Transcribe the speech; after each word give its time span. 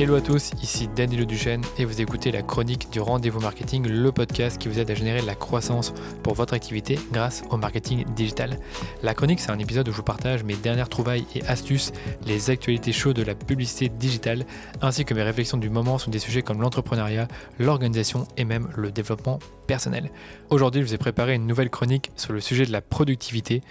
Hello 0.00 0.14
à 0.14 0.20
tous, 0.20 0.52
ici 0.62 0.88
Danilo 0.94 1.24
Duchesne 1.24 1.64
et 1.76 1.84
vous 1.84 2.00
écoutez 2.00 2.30
la 2.30 2.42
chronique 2.42 2.88
du 2.92 3.00
rendez-vous 3.00 3.40
marketing, 3.40 3.84
le 3.88 4.12
podcast 4.12 4.56
qui 4.56 4.68
vous 4.68 4.78
aide 4.78 4.88
à 4.92 4.94
générer 4.94 5.22
de 5.22 5.26
la 5.26 5.34
croissance 5.34 5.92
pour 6.22 6.34
votre 6.34 6.54
activité 6.54 7.00
grâce 7.10 7.42
au 7.50 7.56
marketing 7.56 8.04
digital. 8.14 8.60
La 9.02 9.12
chronique, 9.12 9.40
c'est 9.40 9.50
un 9.50 9.58
épisode 9.58 9.88
où 9.88 9.90
je 9.90 9.96
vous 9.96 10.04
partage 10.04 10.44
mes 10.44 10.54
dernières 10.54 10.88
trouvailles 10.88 11.26
et 11.34 11.44
astuces, 11.46 11.90
les 12.24 12.48
actualités 12.48 12.92
chaudes 12.92 13.16
de 13.16 13.24
la 13.24 13.34
publicité 13.34 13.88
digitale, 13.88 14.46
ainsi 14.82 15.04
que 15.04 15.14
mes 15.14 15.24
réflexions 15.24 15.58
du 15.58 15.68
moment 15.68 15.98
sur 15.98 16.12
des 16.12 16.20
sujets 16.20 16.42
comme 16.42 16.62
l'entrepreneuriat, 16.62 17.26
l'organisation 17.58 18.28
et 18.36 18.44
même 18.44 18.68
le 18.76 18.92
développement 18.92 19.40
personnel. 19.66 20.12
Aujourd'hui, 20.50 20.80
je 20.82 20.86
vous 20.86 20.94
ai 20.94 20.98
préparé 20.98 21.34
une 21.34 21.48
nouvelle 21.48 21.70
chronique 21.70 22.12
sur 22.14 22.32
le 22.32 22.40
sujet 22.40 22.66
de 22.66 22.70
la 22.70 22.82
productivité. 22.82 23.62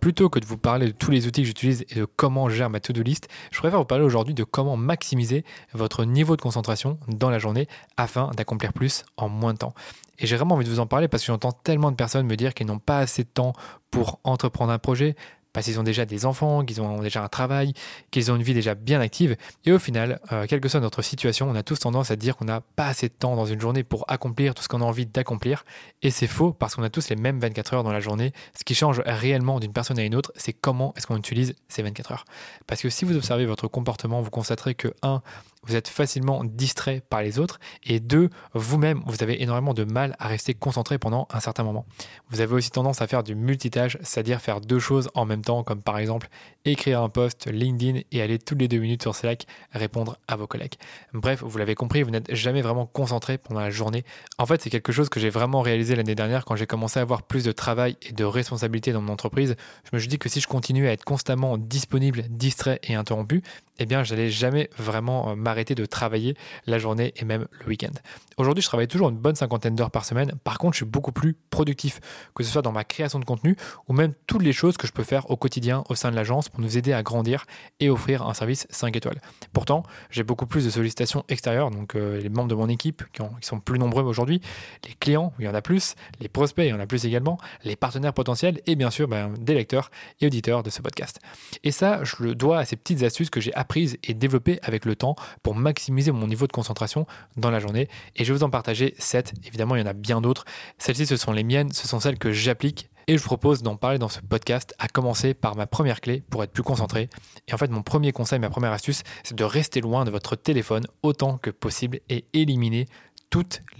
Plutôt 0.00 0.30
que 0.30 0.38
de 0.38 0.46
vous 0.46 0.56
parler 0.56 0.86
de 0.86 0.92
tous 0.92 1.10
les 1.10 1.26
outils 1.26 1.42
que 1.42 1.46
j'utilise 1.46 1.84
et 1.90 1.96
de 1.96 2.04
comment 2.04 2.48
je 2.48 2.56
gère 2.56 2.70
ma 2.70 2.80
to-do 2.80 3.02
list, 3.02 3.28
je 3.50 3.58
préfère 3.58 3.78
vous 3.78 3.84
parler 3.84 4.04
aujourd'hui 4.04 4.34
de 4.34 4.44
comment 4.44 4.76
maximiser 4.76 5.44
votre 5.72 6.04
niveau 6.04 6.36
de 6.36 6.42
concentration 6.42 6.98
dans 7.08 7.30
la 7.30 7.38
journée 7.38 7.68
afin 7.96 8.30
d'accomplir 8.36 8.72
plus 8.72 9.04
en 9.16 9.28
moins 9.28 9.52
de 9.52 9.58
temps. 9.58 9.74
Et 10.18 10.26
j'ai 10.26 10.36
vraiment 10.36 10.54
envie 10.54 10.64
de 10.64 10.70
vous 10.70 10.80
en 10.80 10.86
parler 10.86 11.08
parce 11.08 11.22
que 11.22 11.26
j'entends 11.26 11.52
tellement 11.52 11.90
de 11.90 11.96
personnes 11.96 12.26
me 12.26 12.36
dire 12.36 12.54
qu'elles 12.54 12.66
n'ont 12.66 12.78
pas 12.78 12.98
assez 12.98 13.24
de 13.24 13.28
temps 13.28 13.52
pour 13.90 14.20
entreprendre 14.24 14.72
un 14.72 14.78
projet, 14.78 15.16
parce 15.54 15.64
qu'ils 15.64 15.80
ont 15.80 15.84
déjà 15.84 16.04
des 16.04 16.26
enfants, 16.26 16.64
qu'ils 16.64 16.82
ont 16.82 17.00
déjà 17.00 17.24
un 17.24 17.28
travail, 17.28 17.72
qu'ils 18.10 18.30
ont 18.30 18.36
une 18.36 18.42
vie 18.42 18.52
déjà 18.52 18.74
bien 18.74 19.00
active. 19.00 19.36
Et 19.64 19.72
au 19.72 19.78
final, 19.78 20.20
euh, 20.32 20.44
quelle 20.46 20.60
que 20.60 20.68
soit 20.68 20.80
notre 20.80 21.00
situation, 21.00 21.48
on 21.48 21.54
a 21.54 21.62
tous 21.62 21.78
tendance 21.78 22.10
à 22.10 22.16
dire 22.16 22.36
qu'on 22.36 22.44
n'a 22.44 22.60
pas 22.60 22.88
assez 22.88 23.08
de 23.08 23.14
temps 23.14 23.36
dans 23.36 23.46
une 23.46 23.60
journée 23.60 23.84
pour 23.84 24.04
accomplir 24.08 24.54
tout 24.54 24.62
ce 24.62 24.68
qu'on 24.68 24.82
a 24.82 24.84
envie 24.84 25.06
d'accomplir. 25.06 25.64
Et 26.02 26.10
c'est 26.10 26.26
faux 26.26 26.52
parce 26.52 26.74
qu'on 26.74 26.82
a 26.82 26.90
tous 26.90 27.08
les 27.08 27.16
mêmes 27.16 27.38
24 27.38 27.74
heures 27.74 27.84
dans 27.84 27.92
la 27.92 28.00
journée. 28.00 28.32
Ce 28.58 28.64
qui 28.64 28.74
change 28.74 29.00
réellement 29.06 29.60
d'une 29.60 29.72
personne 29.72 29.98
à 29.98 30.02
une 30.02 30.16
autre, 30.16 30.32
c'est 30.34 30.52
comment 30.52 30.92
est-ce 30.96 31.06
qu'on 31.06 31.16
utilise 31.16 31.54
ces 31.68 31.82
24 31.82 32.12
heures. 32.12 32.24
Parce 32.66 32.82
que 32.82 32.90
si 32.90 33.04
vous 33.04 33.16
observez 33.16 33.46
votre 33.46 33.68
comportement, 33.68 34.20
vous 34.20 34.30
constaterez 34.30 34.74
que 34.74 34.88
1 35.02 35.22
vous 35.66 35.76
êtes 35.76 35.88
facilement 35.88 36.44
distrait 36.44 37.02
par 37.08 37.22
les 37.22 37.38
autres, 37.38 37.58
et 37.84 38.00
deux, 38.00 38.30
vous-même, 38.54 39.02
vous 39.06 39.22
avez 39.22 39.42
énormément 39.42 39.74
de 39.74 39.84
mal 39.84 40.16
à 40.18 40.28
rester 40.28 40.54
concentré 40.54 40.98
pendant 40.98 41.28
un 41.32 41.40
certain 41.40 41.64
moment. 41.64 41.86
Vous 42.30 42.40
avez 42.40 42.54
aussi 42.54 42.70
tendance 42.70 43.02
à 43.02 43.06
faire 43.06 43.22
du 43.22 43.34
multitâche, 43.34 43.96
c'est-à-dire 44.02 44.40
faire 44.40 44.60
deux 44.60 44.78
choses 44.78 45.08
en 45.14 45.24
même 45.24 45.42
temps, 45.42 45.62
comme 45.62 45.82
par 45.82 45.98
exemple 45.98 46.28
écrire 46.64 47.02
un 47.02 47.08
post 47.08 47.46
LinkedIn 47.50 48.00
et 48.10 48.22
aller 48.22 48.38
toutes 48.38 48.60
les 48.60 48.68
deux 48.68 48.78
minutes 48.78 49.02
sur 49.02 49.14
Slack 49.14 49.46
répondre 49.72 50.16
à 50.28 50.36
vos 50.36 50.46
collègues. 50.46 50.74
Bref, 51.12 51.42
vous 51.42 51.58
l'avez 51.58 51.74
compris, 51.74 52.02
vous 52.02 52.10
n'êtes 52.10 52.34
jamais 52.34 52.62
vraiment 52.62 52.86
concentré 52.86 53.38
pendant 53.38 53.60
la 53.60 53.70
journée. 53.70 54.04
En 54.38 54.46
fait, 54.46 54.62
c'est 54.62 54.70
quelque 54.70 54.92
chose 54.92 55.08
que 55.08 55.20
j'ai 55.20 55.30
vraiment 55.30 55.60
réalisé 55.60 55.94
l'année 55.96 56.14
dernière 56.14 56.44
quand 56.44 56.56
j'ai 56.56 56.66
commencé 56.66 56.98
à 56.98 57.02
avoir 57.02 57.22
plus 57.22 57.44
de 57.44 57.52
travail 57.52 57.96
et 58.02 58.12
de 58.12 58.24
responsabilité 58.24 58.92
dans 58.92 59.02
mon 59.02 59.12
entreprise. 59.12 59.56
Je 59.84 59.90
me 59.92 59.98
suis 59.98 60.08
dit 60.08 60.18
que 60.18 60.28
si 60.28 60.40
je 60.40 60.46
continuais 60.46 60.88
à 60.88 60.92
être 60.92 61.04
constamment 61.04 61.58
disponible, 61.58 62.24
distrait 62.30 62.80
et 62.84 62.94
interrompu, 62.94 63.42
eh 63.78 63.86
bien, 63.86 64.04
j'allais 64.04 64.30
jamais 64.30 64.70
vraiment 64.78 65.30
euh, 65.30 65.34
m'arrêter 65.54 65.76
de 65.76 65.86
travailler 65.86 66.36
la 66.66 66.78
journée 66.78 67.14
et 67.16 67.24
même 67.24 67.46
le 67.60 67.66
week-end. 67.66 67.92
Aujourd'hui, 68.38 68.62
je 68.62 68.66
travaille 68.66 68.88
toujours 68.88 69.10
une 69.10 69.16
bonne 69.16 69.36
cinquantaine 69.36 69.76
d'heures 69.76 69.92
par 69.92 70.04
semaine. 70.04 70.32
Par 70.42 70.58
contre, 70.58 70.74
je 70.74 70.78
suis 70.78 70.90
beaucoup 70.90 71.12
plus 71.12 71.36
productif, 71.50 72.00
que 72.34 72.42
ce 72.42 72.50
soit 72.50 72.62
dans 72.62 72.72
ma 72.72 72.82
création 72.82 73.20
de 73.20 73.24
contenu 73.24 73.56
ou 73.86 73.92
même 73.92 74.12
toutes 74.26 74.42
les 74.42 74.52
choses 74.52 74.76
que 74.76 74.88
je 74.88 74.92
peux 74.92 75.04
faire 75.04 75.30
au 75.30 75.36
quotidien 75.36 75.84
au 75.88 75.94
sein 75.94 76.10
de 76.10 76.16
l'agence 76.16 76.48
pour 76.48 76.60
nous 76.60 76.76
aider 76.76 76.92
à 76.92 77.04
grandir 77.04 77.44
et 77.78 77.88
offrir 77.88 78.26
un 78.26 78.34
service 78.34 78.66
5 78.70 78.96
étoiles. 78.96 79.20
Pourtant, 79.52 79.84
j'ai 80.10 80.24
beaucoup 80.24 80.46
plus 80.46 80.64
de 80.64 80.70
sollicitations 80.70 81.24
extérieures, 81.28 81.70
donc 81.70 81.94
euh, 81.94 82.20
les 82.20 82.28
membres 82.28 82.48
de 82.48 82.56
mon 82.56 82.68
équipe 82.68 83.04
qui, 83.12 83.22
sont 83.42 83.60
plus 83.60 83.78
nombreux 83.78 84.02
aujourd'hui, 84.02 84.40
les 84.84 84.94
clients, 84.94 85.32
il 85.38 85.44
y 85.44 85.48
en 85.48 85.54
a 85.54 85.62
plus, 85.62 85.94
les 86.20 86.28
prospects, 86.28 86.64
il 86.66 86.70
y 86.70 86.72
en 86.72 86.80
a 86.80 86.86
plus 86.86 87.06
également, 87.06 87.38
les 87.62 87.76
partenaires 87.76 88.14
potentiels 88.14 88.60
et 88.66 88.74
bien 88.74 88.90
sûr 88.90 89.06
ben, 89.06 89.32
des 89.38 89.54
lecteurs 89.54 89.92
et 90.20 90.26
auditeurs 90.26 90.64
de 90.64 90.70
ce 90.70 90.82
podcast. 90.82 91.20
Et 91.62 91.70
ça, 91.70 92.02
je 92.02 92.16
le 92.24 92.34
dois 92.34 92.58
à 92.58 92.64
ces 92.64 92.74
petites 92.74 93.04
astuces 93.04 93.30
que 93.30 93.40
j'ai 93.40 93.54
apprises 93.54 93.96
et 94.02 94.14
développées 94.14 94.58
avec 94.62 94.84
le 94.84 94.96
temps 94.96 95.14
pour 95.44 95.54
maximiser 95.54 96.10
mon 96.10 96.26
niveau 96.26 96.48
de 96.48 96.52
concentration 96.52 97.06
dans 97.36 97.52
la 97.52 97.60
journée. 97.60 97.88
Et 98.16 98.24
je 98.24 98.32
vais 98.32 98.38
vous 98.38 98.44
en 98.44 98.50
partager 98.50 98.94
7. 98.98 99.34
Évidemment, 99.46 99.76
il 99.76 99.80
y 99.80 99.82
en 99.84 99.86
a 99.86 99.92
bien 99.92 100.20
d'autres. 100.20 100.44
Celles-ci, 100.78 101.06
ce 101.06 101.16
sont 101.16 101.30
les 101.30 101.44
miennes, 101.44 101.72
ce 101.72 101.86
sont 101.86 102.00
celles 102.00 102.18
que 102.18 102.32
j'applique 102.32 102.88
et 103.06 103.18
je 103.18 103.22
vous 103.22 103.28
propose 103.28 103.62
d'en 103.62 103.76
parler 103.76 103.98
dans 103.98 104.08
ce 104.08 104.20
podcast, 104.20 104.74
à 104.78 104.88
commencer 104.88 105.34
par 105.34 105.56
ma 105.56 105.66
première 105.66 106.00
clé 106.00 106.22
pour 106.30 106.42
être 106.42 106.52
plus 106.52 106.62
concentré. 106.62 107.10
Et 107.46 107.54
en 107.54 107.58
fait, 107.58 107.70
mon 107.70 107.82
premier 107.82 108.12
conseil, 108.12 108.38
ma 108.38 108.48
première 108.48 108.72
astuce, 108.72 109.02
c'est 109.22 109.36
de 109.36 109.44
rester 109.44 109.82
loin 109.82 110.06
de 110.06 110.10
votre 110.10 110.36
téléphone 110.36 110.86
autant 111.02 111.36
que 111.36 111.50
possible 111.50 112.00
et 112.08 112.24
éliminer 112.32 112.86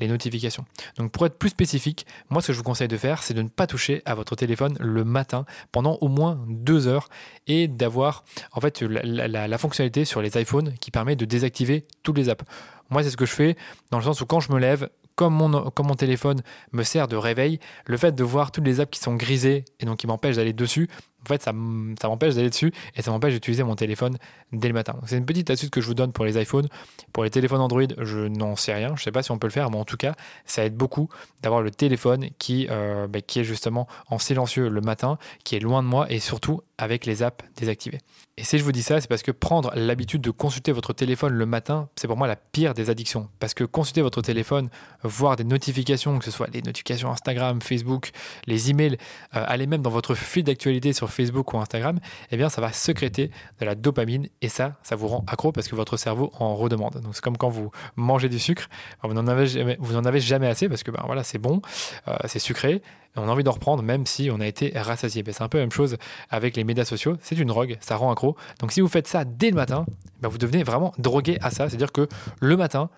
les 0.00 0.08
notifications. 0.08 0.64
Donc 0.98 1.12
pour 1.12 1.26
être 1.26 1.38
plus 1.38 1.50
spécifique, 1.50 2.06
moi 2.30 2.42
ce 2.42 2.48
que 2.48 2.52
je 2.52 2.58
vous 2.58 2.64
conseille 2.64 2.88
de 2.88 2.96
faire, 2.96 3.22
c'est 3.22 3.34
de 3.34 3.42
ne 3.42 3.48
pas 3.48 3.66
toucher 3.66 4.02
à 4.04 4.14
votre 4.14 4.36
téléphone 4.36 4.76
le 4.80 5.04
matin 5.04 5.44
pendant 5.72 5.98
au 6.00 6.08
moins 6.08 6.38
deux 6.48 6.86
heures 6.86 7.08
et 7.46 7.68
d'avoir 7.68 8.24
en 8.52 8.60
fait 8.60 8.82
la, 8.82 9.28
la, 9.48 9.58
fonctionnalité 9.58 10.04
sur 10.04 10.22
les 10.22 10.40
iPhones 10.40 10.74
qui 10.80 10.90
permet 10.90 11.16
de 11.16 11.24
désactiver 11.24 11.86
toutes 12.02 12.16
les 12.16 12.28
apps. 12.28 12.44
Moi 12.90 13.02
c'est 13.02 13.10
ce 13.10 13.16
que 13.16 13.26
je 13.26 13.32
fais 13.32 13.56
dans 13.90 13.98
le 13.98 14.04
sens 14.04 14.20
où 14.20 14.26
quand 14.26 14.40
je 14.40 14.52
me 14.52 14.58
lève, 14.58 14.88
comme 15.14 15.34
mon, 15.34 15.70
comme 15.70 15.86
mon 15.86 15.94
téléphone 15.94 16.42
me 16.72 16.82
sert 16.82 17.08
de 17.08 17.16
réveil, 17.16 17.60
le 17.86 17.96
fait 17.96 18.12
de 18.12 18.24
voir 18.24 18.50
toutes 18.50 18.64
les 18.64 18.80
apps 18.80 18.90
qui 18.90 19.00
sont 19.00 19.14
grisées 19.14 19.64
et 19.80 19.86
donc 19.86 19.98
qui 19.98 20.06
m'empêchent 20.06 20.36
d'aller 20.36 20.52
dessus, 20.52 20.88
en 21.24 21.28
fait, 21.28 21.42
ça, 21.42 21.52
m'empêche 21.52 22.34
d'aller 22.34 22.50
dessus 22.50 22.72
et 22.96 23.02
ça 23.02 23.10
m'empêche 23.10 23.34
d'utiliser 23.34 23.62
mon 23.62 23.76
téléphone 23.76 24.18
dès 24.52 24.68
le 24.68 24.74
matin. 24.74 24.96
C'est 25.06 25.16
une 25.16 25.26
petite 25.26 25.50
astuce 25.50 25.70
que 25.70 25.80
je 25.80 25.86
vous 25.86 25.94
donne 25.94 26.12
pour 26.12 26.24
les 26.24 26.40
iPhones. 26.40 26.68
Pour 27.12 27.24
les 27.24 27.30
téléphones 27.30 27.60
Android, 27.60 27.82
je 27.98 28.28
n'en 28.28 28.56
sais 28.56 28.74
rien. 28.74 28.88
Je 28.88 29.00
ne 29.00 29.04
sais 29.04 29.12
pas 29.12 29.22
si 29.22 29.30
on 29.30 29.38
peut 29.38 29.46
le 29.46 29.52
faire, 29.52 29.70
mais 29.70 29.78
en 29.78 29.84
tout 29.84 29.96
cas, 29.96 30.14
ça 30.44 30.64
aide 30.64 30.76
beaucoup 30.76 31.08
d'avoir 31.42 31.62
le 31.62 31.70
téléphone 31.70 32.28
qui, 32.38 32.66
euh, 32.70 33.06
bah, 33.06 33.20
qui 33.20 33.40
est 33.40 33.44
justement 33.44 33.88
en 34.08 34.18
silencieux 34.18 34.68
le 34.68 34.80
matin, 34.80 35.18
qui 35.44 35.56
est 35.56 35.60
loin 35.60 35.82
de 35.82 35.88
moi 35.88 36.10
et 36.10 36.20
surtout 36.20 36.60
avec 36.78 37.06
les 37.06 37.22
apps 37.22 37.44
désactivées. 37.56 38.00
Et 38.36 38.42
si 38.42 38.58
je 38.58 38.64
vous 38.64 38.72
dis 38.72 38.82
ça, 38.82 39.00
c'est 39.00 39.06
parce 39.06 39.22
que 39.22 39.30
prendre 39.30 39.70
l'habitude 39.76 40.20
de 40.20 40.32
consulter 40.32 40.72
votre 40.72 40.92
téléphone 40.92 41.32
le 41.34 41.46
matin, 41.46 41.88
c'est 41.94 42.08
pour 42.08 42.16
moi 42.16 42.26
la 42.26 42.34
pire 42.34 42.74
des 42.74 42.90
addictions. 42.90 43.28
Parce 43.38 43.54
que 43.54 43.62
consulter 43.62 44.02
votre 44.02 44.22
téléphone, 44.22 44.70
voir 45.04 45.36
des 45.36 45.44
notifications, 45.44 46.18
que 46.18 46.24
ce 46.24 46.32
soit 46.32 46.48
les 46.52 46.60
notifications 46.60 47.12
Instagram, 47.12 47.62
Facebook, 47.62 48.10
les 48.46 48.70
emails, 48.70 48.96
euh, 49.36 49.44
aller 49.46 49.68
même 49.68 49.82
dans 49.82 49.90
votre 49.90 50.16
fil 50.16 50.42
d'actualité 50.42 50.92
sur 50.92 51.10
Facebook 51.14 51.52
ou 51.54 51.58
Instagram, 51.58 51.98
eh 52.30 52.36
bien 52.36 52.48
ça 52.48 52.60
va 52.60 52.72
secréter 52.72 53.30
de 53.60 53.64
la 53.64 53.74
dopamine 53.74 54.28
et 54.42 54.48
ça, 54.48 54.74
ça 54.82 54.96
vous 54.96 55.08
rend 55.08 55.24
accro 55.26 55.52
parce 55.52 55.68
que 55.68 55.74
votre 55.74 55.96
cerveau 55.96 56.30
en 56.38 56.54
redemande. 56.54 57.00
Donc 57.00 57.14
c'est 57.14 57.22
comme 57.22 57.36
quand 57.36 57.48
vous 57.48 57.70
mangez 57.96 58.28
du 58.28 58.38
sucre, 58.38 58.68
vous 59.02 59.14
n'en 59.14 59.26
avez 59.26 59.46
jamais, 59.46 59.76
vous 59.80 59.96
avez 59.96 60.20
jamais 60.20 60.46
assez 60.46 60.68
parce 60.68 60.82
que 60.82 60.90
ben 60.90 61.02
voilà 61.06 61.22
c'est 61.22 61.38
bon, 61.38 61.62
euh, 62.08 62.16
c'est 62.26 62.38
sucré, 62.38 62.82
on 63.16 63.28
a 63.28 63.32
envie 63.32 63.44
d'en 63.44 63.52
reprendre 63.52 63.82
même 63.82 64.06
si 64.06 64.30
on 64.30 64.40
a 64.40 64.46
été 64.46 64.72
rassasié. 64.74 65.22
Ben, 65.22 65.32
c'est 65.32 65.42
un 65.42 65.48
peu 65.48 65.58
la 65.58 65.64
même 65.64 65.72
chose 65.72 65.96
avec 66.30 66.56
les 66.56 66.64
médias 66.64 66.84
sociaux, 66.84 67.16
c'est 67.20 67.36
une 67.36 67.48
drogue, 67.48 67.76
ça 67.80 67.96
rend 67.96 68.10
accro. 68.10 68.36
Donc 68.60 68.72
si 68.72 68.80
vous 68.80 68.88
faites 68.88 69.06
ça 69.06 69.24
dès 69.24 69.50
le 69.50 69.56
matin, 69.56 69.86
ben, 70.20 70.28
vous 70.28 70.38
devenez 70.38 70.62
vraiment 70.62 70.92
drogué 70.98 71.38
à 71.40 71.50
ça, 71.50 71.68
c'est-à-dire 71.68 71.92
que 71.92 72.08
le 72.40 72.56
matin, 72.56 72.90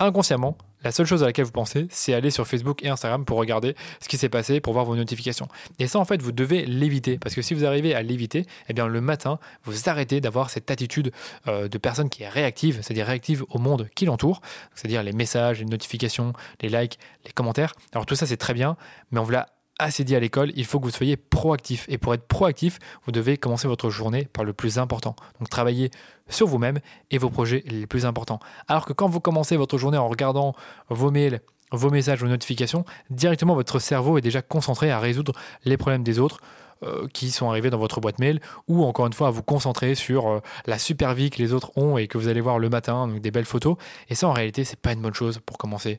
inconsciemment, 0.00 0.56
la 0.84 0.92
seule 0.92 1.06
chose 1.06 1.22
à 1.22 1.26
laquelle 1.26 1.46
vous 1.46 1.50
pensez, 1.50 1.86
c'est 1.88 2.12
aller 2.12 2.30
sur 2.30 2.46
Facebook 2.46 2.84
et 2.84 2.88
Instagram 2.88 3.24
pour 3.24 3.38
regarder 3.38 3.74
ce 4.00 4.08
qui 4.08 4.18
s'est 4.18 4.28
passé, 4.28 4.60
pour 4.60 4.74
voir 4.74 4.84
vos 4.84 4.96
notifications. 4.96 5.48
Et 5.78 5.86
ça, 5.86 5.98
en 5.98 6.04
fait, 6.04 6.20
vous 6.20 6.30
devez 6.30 6.66
l'éviter. 6.66 7.18
Parce 7.18 7.34
que 7.34 7.40
si 7.40 7.54
vous 7.54 7.64
arrivez 7.64 7.94
à 7.94 8.02
l'éviter, 8.02 8.44
eh 8.68 8.74
bien, 8.74 8.86
le 8.86 9.00
matin, 9.00 9.38
vous 9.64 9.88
arrêtez 9.88 10.20
d'avoir 10.20 10.50
cette 10.50 10.70
attitude 10.70 11.10
euh, 11.48 11.68
de 11.68 11.78
personne 11.78 12.10
qui 12.10 12.22
est 12.22 12.28
réactive, 12.28 12.80
c'est-à-dire 12.82 13.06
réactive 13.06 13.44
au 13.48 13.58
monde 13.58 13.88
qui 13.94 14.04
l'entoure, 14.04 14.42
c'est-à-dire 14.74 15.02
les 15.02 15.12
messages, 15.12 15.60
les 15.60 15.64
notifications, 15.64 16.34
les 16.60 16.68
likes, 16.68 16.98
les 17.24 17.32
commentaires. 17.32 17.72
Alors 17.92 18.04
tout 18.04 18.14
ça, 18.14 18.26
c'est 18.26 18.36
très 18.36 18.52
bien, 18.52 18.76
mais 19.10 19.20
on 19.20 19.22
vous 19.22 19.30
l'a 19.30 19.53
assez 19.78 20.04
dit 20.04 20.14
à 20.14 20.20
l'école, 20.20 20.52
il 20.56 20.64
faut 20.64 20.78
que 20.78 20.84
vous 20.84 20.90
soyez 20.90 21.16
proactif. 21.16 21.86
Et 21.88 21.98
pour 21.98 22.14
être 22.14 22.26
proactif, 22.26 22.78
vous 23.04 23.12
devez 23.12 23.36
commencer 23.36 23.68
votre 23.68 23.90
journée 23.90 24.28
par 24.32 24.44
le 24.44 24.52
plus 24.52 24.78
important. 24.78 25.16
Donc 25.38 25.48
travailler 25.48 25.90
sur 26.28 26.46
vous-même 26.46 26.80
et 27.10 27.18
vos 27.18 27.30
projets 27.30 27.64
les 27.66 27.86
plus 27.86 28.06
importants. 28.06 28.40
Alors 28.68 28.86
que 28.86 28.92
quand 28.92 29.08
vous 29.08 29.20
commencez 29.20 29.56
votre 29.56 29.78
journée 29.78 29.98
en 29.98 30.08
regardant 30.08 30.54
vos 30.88 31.10
mails, 31.10 31.40
vos 31.72 31.90
messages, 31.90 32.20
vos 32.20 32.28
notifications, 32.28 32.84
directement 33.10 33.54
votre 33.54 33.78
cerveau 33.78 34.18
est 34.18 34.22
déjà 34.22 34.42
concentré 34.42 34.90
à 34.90 34.98
résoudre 34.98 35.32
les 35.64 35.76
problèmes 35.76 36.04
des 36.04 36.18
autres 36.18 36.38
euh, 36.82 37.08
qui 37.12 37.30
sont 37.30 37.48
arrivés 37.50 37.70
dans 37.70 37.78
votre 37.78 38.00
boîte 38.00 38.18
mail 38.18 38.40
ou 38.68 38.84
encore 38.84 39.06
une 39.06 39.12
fois 39.12 39.28
à 39.28 39.30
vous 39.30 39.42
concentrer 39.42 39.94
sur 39.94 40.28
euh, 40.28 40.40
la 40.66 40.78
super 40.78 41.14
vie 41.14 41.30
que 41.30 41.38
les 41.38 41.52
autres 41.52 41.76
ont 41.76 41.98
et 41.98 42.06
que 42.06 42.18
vous 42.18 42.28
allez 42.28 42.40
voir 42.40 42.58
le 42.58 42.68
matin, 42.68 43.08
donc 43.08 43.20
des 43.20 43.30
belles 43.30 43.44
photos. 43.44 43.76
Et 44.08 44.14
ça 44.14 44.28
en 44.28 44.32
réalité, 44.32 44.64
c'est 44.64 44.78
pas 44.78 44.92
une 44.92 45.00
bonne 45.00 45.14
chose 45.14 45.40
pour 45.44 45.58
commencer 45.58 45.98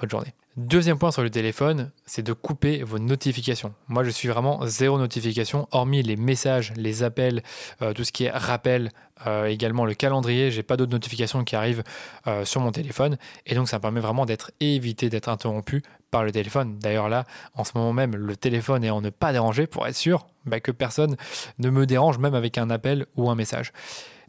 votre 0.00 0.10
journée. 0.10 0.34
Deuxième 0.56 0.98
point 0.98 1.10
sur 1.10 1.22
le 1.22 1.28
téléphone, 1.28 1.90
c'est 2.06 2.22
de 2.22 2.32
couper 2.32 2.82
vos 2.82 2.98
notifications. 2.98 3.74
Moi, 3.88 4.04
je 4.04 4.08
suis 4.08 4.26
vraiment 4.26 4.66
zéro 4.66 4.98
notification, 4.98 5.68
hormis 5.70 6.02
les 6.02 6.16
messages, 6.16 6.72
les 6.76 7.02
appels, 7.02 7.42
euh, 7.82 7.92
tout 7.92 8.04
ce 8.04 8.12
qui 8.12 8.24
est 8.24 8.30
rappel, 8.30 8.90
euh, 9.26 9.44
également 9.44 9.84
le 9.84 9.92
calendrier. 9.92 10.50
J'ai 10.50 10.62
pas 10.62 10.78
d'autres 10.78 10.92
notifications 10.92 11.44
qui 11.44 11.56
arrivent 11.56 11.82
euh, 12.26 12.46
sur 12.46 12.62
mon 12.62 12.72
téléphone, 12.72 13.18
et 13.44 13.54
donc 13.54 13.68
ça 13.68 13.76
me 13.76 13.82
permet 13.82 14.00
vraiment 14.00 14.24
d'être 14.24 14.50
évité 14.60 15.10
d'être 15.10 15.28
interrompu 15.28 15.82
par 16.10 16.24
le 16.24 16.32
téléphone. 16.32 16.78
D'ailleurs 16.78 17.10
là, 17.10 17.26
en 17.52 17.62
ce 17.62 17.72
moment 17.74 17.92
même, 17.92 18.16
le 18.16 18.34
téléphone 18.34 18.82
est 18.82 18.88
en 18.88 19.02
ne 19.02 19.10
pas 19.10 19.32
déranger 19.32 19.66
pour 19.66 19.86
être 19.86 19.94
sûr 19.94 20.26
bah, 20.46 20.60
que 20.60 20.70
personne 20.70 21.16
ne 21.58 21.68
me 21.68 21.84
dérange, 21.84 22.16
même 22.16 22.34
avec 22.34 22.56
un 22.56 22.70
appel 22.70 23.04
ou 23.16 23.28
un 23.28 23.34
message. 23.34 23.74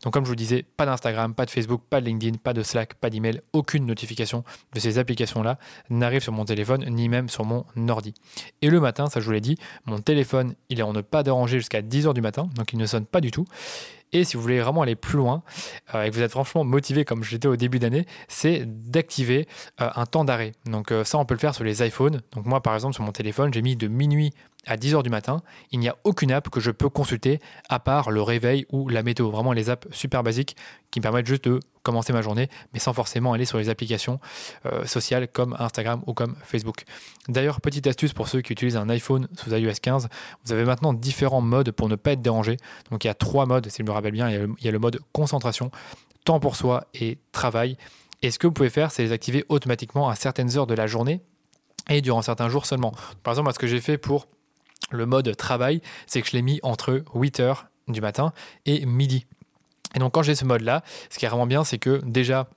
Donc 0.04 0.14
comme 0.14 0.26
je 0.26 0.30
vous 0.30 0.36
disais, 0.36 0.64
pas 0.64 0.86
d'Instagram, 0.86 1.34
pas 1.34 1.46
de 1.46 1.52
Facebook, 1.52 1.82
pas 1.90 2.02
de 2.02 2.06
LinkedIn, 2.06 2.38
pas 2.38 2.54
de 2.54 2.64
Slack, 2.64 2.96
pas 2.96 3.10
d'email, 3.10 3.42
aucune 3.54 3.86
notification 3.86 4.44
de 4.74 4.80
ces 4.80 5.00
applications-là 5.00 5.58
n'arrive 5.90 6.22
sur 6.22 6.34
mon 6.34 6.46
téléphone 6.46 6.86
ni 6.90 7.10
même 7.10 7.30
sur 7.30 7.46
mon 7.46 7.66
ordi. 7.90 8.14
Et 8.62 8.70
le 8.70 8.80
matin, 8.80 9.08
ça 9.08 9.20
je 9.20 9.26
vous 9.26 9.32
l'ai 9.32 9.42
dit, 9.42 9.58
mon 9.86 10.00
téléphone, 10.00 10.54
il 10.70 10.80
est 10.80 10.84
en 10.84 10.94
ne 10.94 11.02
pas 11.02 11.24
déranger 11.24 11.58
jusqu'à 11.58 11.82
10h 11.82 12.14
du 12.14 12.22
matin, 12.22 12.50
donc 12.56 12.74
il 12.74 12.80
ne 12.80 12.86
sonne 12.86 13.06
pas 13.06 13.22
du 13.22 13.32
tout. 13.32 13.46
Et 14.14 14.24
si 14.24 14.38
vous 14.38 14.42
voulez 14.42 14.60
vraiment 14.60 14.82
aller 14.82 14.96
plus 14.96 15.18
loin 15.18 15.44
euh, 15.94 16.04
et 16.04 16.10
que 16.10 16.16
vous 16.16 16.22
êtes 16.22 16.32
franchement 16.32 16.64
motivé 16.64 17.04
comme 17.04 17.24
j'étais 17.24 17.48
au 17.48 17.58
début 17.58 17.80
d'année, 17.80 18.06
c'est 18.28 18.64
d'activer 18.66 19.48
euh, 19.82 19.90
un 19.96 20.06
temps 20.06 20.24
d'arrêt. 20.24 20.54
Donc 20.66 20.92
euh, 20.92 21.04
ça, 21.04 21.18
on 21.18 21.26
peut 21.26 21.34
le 21.34 21.40
faire 21.40 21.54
sur 21.54 21.64
les 21.64 21.86
iPhones. 21.86 22.22
Donc 22.34 22.46
moi, 22.46 22.62
par 22.62 22.74
exemple, 22.74 22.94
sur 22.94 23.04
mon 23.04 23.12
téléphone, 23.12 23.54
j'ai 23.54 23.62
mis 23.62 23.76
de 23.76 23.88
minuit 23.88 24.34
à 24.68 24.78
10h 24.78 25.04
du 25.04 25.10
matin, 25.10 25.42
il 25.72 25.80
n'y 25.80 25.90
a 25.90 25.96
aucune 26.04 26.32
app 26.32 26.50
que 26.50 26.60
je 26.60 26.72
peux 26.72 26.90
consulter 26.90 27.40
à 27.70 27.80
part 27.80 28.12
le 28.12 28.22
réveil 28.22 28.66
ou 28.72 28.90
la 28.90 29.04
météo. 29.04 29.30
Vraiment 29.30 29.54
les 29.54 29.70
apps 29.70 29.88
super 29.92 30.24
basiques 30.24 30.56
qui 30.92 31.00
me 31.00 31.04
permettent 31.04 31.26
juste 31.26 31.46
de 31.46 31.60
commencer 31.84 32.12
ma 32.12 32.22
journée, 32.22 32.50
mais 32.74 32.80
sans 32.80 32.94
forcément 32.94 33.34
aller 33.34 33.46
sur 33.46 33.58
les 33.58 33.70
applications 33.70 34.20
euh, 34.66 34.86
sociales 34.86 35.28
comme 35.28 35.56
Instagram 35.58 36.04
ou 36.06 36.14
comme 36.14 36.36
Facebook. 36.44 36.84
D'ailleurs, 37.30 37.62
petite 37.62 37.88
astuce 37.88 38.14
pour 38.14 38.28
ceux 38.28 38.42
qui 38.42 38.52
utilisent 38.52 38.78
un 38.78 38.90
iPhone 38.90 39.28
sous 39.38 39.54
iOS 39.54 39.72
15, 39.82 40.10
vous 40.44 40.52
avez 40.52 40.66
maintenant 40.66 40.94
différents 40.94 41.42
modes 41.42 41.72
pour 41.72 41.88
ne 41.88 41.96
pas 41.96 42.12
être 42.12 42.22
dérangé. 42.22 42.58
Donc 42.92 43.06
il 43.06 43.08
y 43.08 43.10
a 43.10 43.14
trois 43.14 43.46
modes, 43.46 43.70
si 43.70 43.78
je 43.80 43.84
me 43.84 43.92
rappelle 43.92 44.12
bien. 44.12 44.30
Il 44.30 44.34
y 44.34 44.36
a 44.36 44.40
le, 44.40 44.54
il 44.60 44.66
y 44.66 44.68
a 44.68 44.72
le 44.72 44.80
mode 44.80 45.00
concentration, 45.14 45.72
temps 46.26 46.40
pour 46.40 46.58
soi 46.58 46.86
et 46.94 47.20
travail. 47.32 47.78
Et 48.22 48.32
ce 48.32 48.40
que 48.40 48.48
vous 48.48 48.54
pouvez 48.54 48.70
faire, 48.70 48.92
c'est 48.92 49.04
les 49.04 49.12
activer 49.12 49.46
automatiquement 49.48 50.10
à 50.10 50.16
certaines 50.16 50.58
heures 50.58 50.68
de 50.68 50.74
la 50.74 50.88
journée 50.88 51.22
et 51.90 52.02
durant 52.02 52.22
certains 52.22 52.50
jours 52.50 52.66
seulement. 52.66 52.94
Par 53.24 53.34
exemple, 53.34 53.54
ce 53.54 53.60
que 53.60 53.68
j'ai 53.68 53.80
fait 53.80 53.98
pour 53.98 54.28
le 54.90 55.06
mode 55.06 55.36
travail, 55.36 55.82
c'est 56.06 56.22
que 56.22 56.28
je 56.28 56.34
l'ai 56.34 56.42
mis 56.42 56.60
entre 56.64 57.04
8h 57.14 57.66
du 57.88 58.02
matin 58.02 58.34
et 58.66 58.86
midi. 58.86 59.26
Et 59.96 60.00
donc 60.00 60.14
quand 60.14 60.22
j'ai 60.22 60.36
ce 60.36 60.46
mode-là, 60.46 60.84
ce 61.10 61.18
qui 61.18 61.26
est 61.26 61.30
vraiment 61.30 61.48
bien, 61.48 61.64
c'est 61.64 61.78
que 61.78 62.02
déjà, 62.06 62.48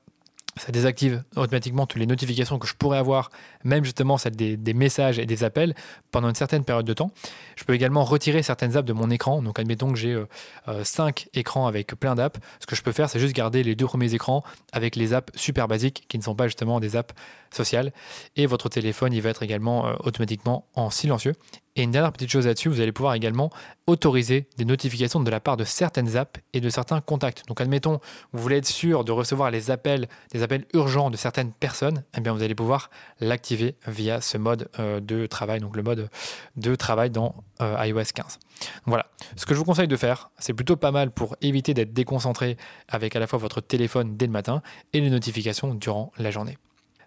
ça 0.57 0.73
désactive 0.73 1.23
automatiquement 1.37 1.87
toutes 1.87 2.01
les 2.01 2.07
notifications 2.07 2.59
que 2.59 2.67
je 2.67 2.75
pourrais 2.75 2.99
avoir, 2.99 3.31
même 3.65 3.85
justement 3.85 4.19
celles 4.19 4.35
des, 4.35 4.75
messages 4.75 5.19
et 5.19 5.27
des 5.27 5.45
appels 5.45 5.75
pendant 6.11 6.29
une 6.29 6.35
certaine 6.35 6.65
période 6.65 6.87
de 6.87 6.93
temps. 6.93 7.13
Je 7.57 7.65
peux 7.65 7.73
également 7.73 8.05
retirer 8.05 8.43
certaines 8.43 8.77
apps 8.77 8.87
de 8.87 8.93
mon 8.93 9.11
écran. 9.11 9.43
Donc 9.43 9.59
admettons 9.59 9.93
que 9.93 9.99
j'ai 9.99 10.13
euh, 10.13 10.27
euh, 10.69 10.83
5 10.83 11.29
écrans 11.35 11.67
avec 11.67 11.95
plein 11.95 12.15
d'apps. 12.15 12.41
Ce 12.59 12.67
que 12.67 12.75
je 12.75 12.83
peux 12.83 12.93
faire, 12.93 13.09
c'est 13.09 13.21
juste 13.21 13.35
garder 13.35 13.63
les 13.63 13.77
deux 13.77 13.87
premiers 13.87 14.13
écrans 14.13 14.43
avec 14.73 14.97
les 14.97 15.15
apps 15.15 15.33
super 15.39 15.69
basiques 15.69 16.05
qui 16.09 16.19
ne 16.19 16.23
sont 16.23 16.35
pas 16.35 16.47
justement 16.47 16.81
des 16.81 16.97
apps 16.97 17.15
sociales. 17.55 17.93
Et 18.37 18.47
votre 18.47 18.69
téléphone, 18.69 19.13
il 19.13 19.23
va 19.23 19.31
être 19.31 19.43
également 19.43 19.87
euh, 19.87 19.95
automatiquement 20.01 20.67
en 20.75 20.91
silencieux. 20.91 21.35
Et 21.77 21.83
une 21.83 21.93
dernière 21.93 22.13
petite 22.13 22.31
chose 22.31 22.47
là-dessus, 22.47 22.69
vous 22.69 22.81
allez 22.81 22.93
pouvoir 22.93 23.15
également 23.15 23.51
autoriser 23.87 24.49
des 24.59 24.65
notifications 24.65 25.21
de 25.21 25.31
la 25.31 25.39
part 25.39 25.57
de 25.57 25.65
certaines 25.65 26.17
apps 26.17 26.41
et 26.53 26.61
de 26.61 26.69
certains 26.69 27.01
contacts. 27.01 27.47
Donc 27.47 27.61
admettons, 27.61 28.01
vous 28.33 28.43
voulez 28.43 28.57
être 28.57 28.67
sûr 28.67 29.05
de 29.05 29.13
recevoir 29.13 29.51
les 29.53 29.71
appels, 29.71 30.09
des 30.33 30.43
appels 30.43 30.67
urgents 30.75 31.11
de 31.11 31.17
certaines 31.17 31.53
personnes, 31.53 32.03
eh 32.17 32.21
bien 32.21 32.33
vous 32.33 32.43
allez 32.43 32.57
pouvoir 32.57 32.91
l'activer 33.21 33.77
via 33.87 34.21
ce 34.21 34.37
mode 34.37 34.69
euh, 34.81 35.01
de 35.01 35.27
travail, 35.27 35.61
donc 35.61 35.77
le 35.77 35.83
mode 35.83 36.11
de 36.57 36.75
travail 36.75 37.11
dans 37.11 37.35
euh, 37.61 37.87
iOS 37.87 38.03
15. 38.15 38.41
Voilà, 38.87 39.07
ce 39.37 39.47
que 39.47 39.55
je 39.55 39.59
vous 39.59 39.65
conseille 39.65 39.89
de 39.89 39.97
faire, 39.97 40.31
c'est 40.39 40.55
plutôt 40.55 40.77
pas 40.77 40.91
mal 40.91 41.13
pour 41.13 41.37
éviter 41.41 41.73
d'être 41.73 41.93
déconcentré 41.93 42.57
avec 42.89 43.15
à 43.15 43.21
la 43.21 43.29
fois 43.29 43.39
votre 43.39 43.61
téléphone 43.61 44.17
dès 44.17 44.27
le 44.27 44.33
matin 44.33 44.61
et 44.93 45.01
les 45.01 45.11
notifications 45.11 45.75
durant 45.75 46.13
la 46.19 46.31
journée. 46.31 46.59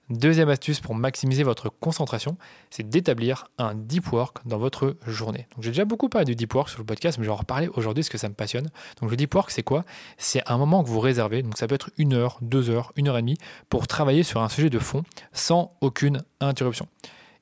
Deuxième 0.09 0.49
astuce 0.49 0.81
pour 0.81 0.95
maximiser 0.95 1.43
votre 1.43 1.69
concentration, 1.69 2.37
c'est 2.69 2.87
d'établir 2.87 3.47
un 3.57 3.73
deep 3.73 4.11
work 4.11 4.45
dans 4.45 4.57
votre 4.57 4.97
journée. 5.07 5.47
Donc 5.55 5.63
j'ai 5.63 5.69
déjà 5.69 5.85
beaucoup 5.85 6.09
parlé 6.09 6.25
du 6.25 6.35
deep 6.35 6.53
work 6.53 6.67
sur 6.67 6.79
le 6.79 6.85
podcast, 6.85 7.17
mais 7.17 7.23
je 7.23 7.29
vais 7.29 7.33
en 7.33 7.37
reparler 7.37 7.69
aujourd'hui 7.69 8.01
parce 8.01 8.09
que 8.09 8.17
ça 8.17 8.27
me 8.27 8.33
passionne. 8.33 8.69
Donc 8.99 9.11
le 9.11 9.15
deep 9.15 9.33
work, 9.33 9.49
c'est 9.49 9.63
quoi? 9.63 9.85
C'est 10.17 10.41
un 10.51 10.57
moment 10.57 10.83
que 10.83 10.89
vous 10.89 10.99
réservez, 10.99 11.41
donc 11.41 11.57
ça 11.57 11.67
peut 11.67 11.75
être 11.75 11.89
une 11.97 12.11
heure, 12.11 12.37
deux 12.41 12.69
heures, 12.69 12.91
une 12.97 13.07
heure 13.07 13.17
et 13.17 13.21
demie, 13.21 13.37
pour 13.69 13.87
travailler 13.87 14.23
sur 14.23 14.41
un 14.41 14.49
sujet 14.49 14.69
de 14.69 14.79
fond 14.79 15.03
sans 15.31 15.77
aucune 15.79 16.21
interruption. 16.41 16.89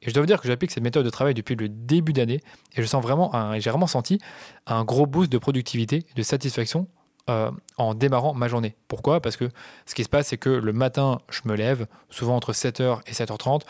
Et 0.04 0.10
je 0.10 0.14
dois 0.14 0.22
vous 0.22 0.28
dire 0.28 0.40
que 0.40 0.48
j'applique 0.48 0.70
cette 0.70 0.84
méthode 0.84 1.06
de 1.06 1.10
travail 1.10 1.34
depuis 1.34 1.56
le 1.56 1.68
début 1.68 2.14
d'année 2.14 2.42
et 2.76 2.82
je 2.82 2.86
sens 2.86 3.02
vraiment, 3.02 3.32
j'ai 3.60 3.72
vraiment 3.72 3.88
senti 3.88 4.20
un 4.68 4.84
gros 4.84 5.08
boost 5.08 5.32
de 5.32 5.40
productivité 5.40 6.06
et 6.10 6.14
de 6.16 6.24
satisfaction 6.24 6.88
euh, 7.32 7.52
en 7.78 7.96
démarrant 7.96 8.34
ma 8.34 8.48
journée. 8.48 8.76
Pourquoi? 8.88 9.22
Parce 9.22 9.38
que 9.38 9.50
ce 9.86 9.96
qui 9.96 10.04
se 10.04 10.10
passe, 10.10 10.28
c'est 10.28 10.38
que 10.38 10.50
le 10.50 10.74
matin, 10.74 11.20
je 11.32 11.42
me 11.46 11.56
lève, 11.56 11.88
souvent 12.10 12.36
entre 12.36 12.52
7h 12.52 13.00
et 13.08 13.12
7h30, 13.12 13.62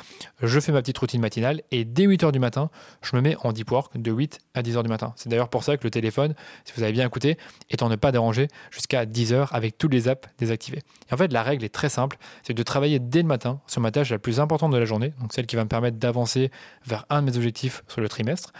je 0.41 0.59
fais 0.59 0.71
ma 0.71 0.81
petite 0.81 0.97
routine 0.97 1.21
matinale 1.21 1.61
et 1.71 1.85
dès 1.85 2.07
8h 2.07 2.31
du 2.31 2.39
matin, 2.39 2.69
je 3.01 3.15
me 3.15 3.21
mets 3.21 3.37
en 3.43 3.53
deep 3.53 3.71
work 3.71 3.97
de 3.97 4.11
8 4.11 4.39
à 4.53 4.63
10h 4.63 4.83
du 4.83 4.89
matin. 4.89 5.13
C'est 5.15 5.29
d'ailleurs 5.29 5.47
pour 5.47 5.63
ça 5.63 5.77
que 5.77 5.83
le 5.85 5.91
téléphone, 5.91 6.33
si 6.65 6.73
vous 6.75 6.83
avez 6.83 6.91
bien 6.91 7.05
écouté, 7.05 7.37
est 7.69 7.83
en 7.83 7.89
ne 7.89 7.95
pas 7.95 8.11
déranger 8.11 8.47
jusqu'à 8.69 9.05
10h 9.05 9.47
avec 9.51 9.77
toutes 9.77 9.93
les 9.93 10.09
apps 10.09 10.27
désactivées. 10.37 10.81
En 11.11 11.17
fait, 11.17 11.31
la 11.31 11.43
règle 11.43 11.63
est 11.63 11.73
très 11.73 11.89
simple, 11.89 12.17
c'est 12.43 12.53
de 12.53 12.63
travailler 12.63 12.99
dès 12.99 13.21
le 13.21 13.27
matin 13.27 13.61
sur 13.67 13.79
ma 13.79 13.91
tâche 13.91 14.09
la 14.09 14.19
plus 14.19 14.39
importante 14.39 14.71
de 14.71 14.77
la 14.77 14.85
journée, 14.85 15.13
donc 15.21 15.31
celle 15.31 15.45
qui 15.45 15.55
va 15.55 15.63
me 15.63 15.69
permettre 15.69 15.97
d'avancer 15.97 16.51
vers 16.85 17.05
un 17.09 17.21
de 17.21 17.31
mes 17.31 17.37
objectifs 17.37 17.83
sur 17.87 18.01
le 18.01 18.09
trimestre. 18.09 18.51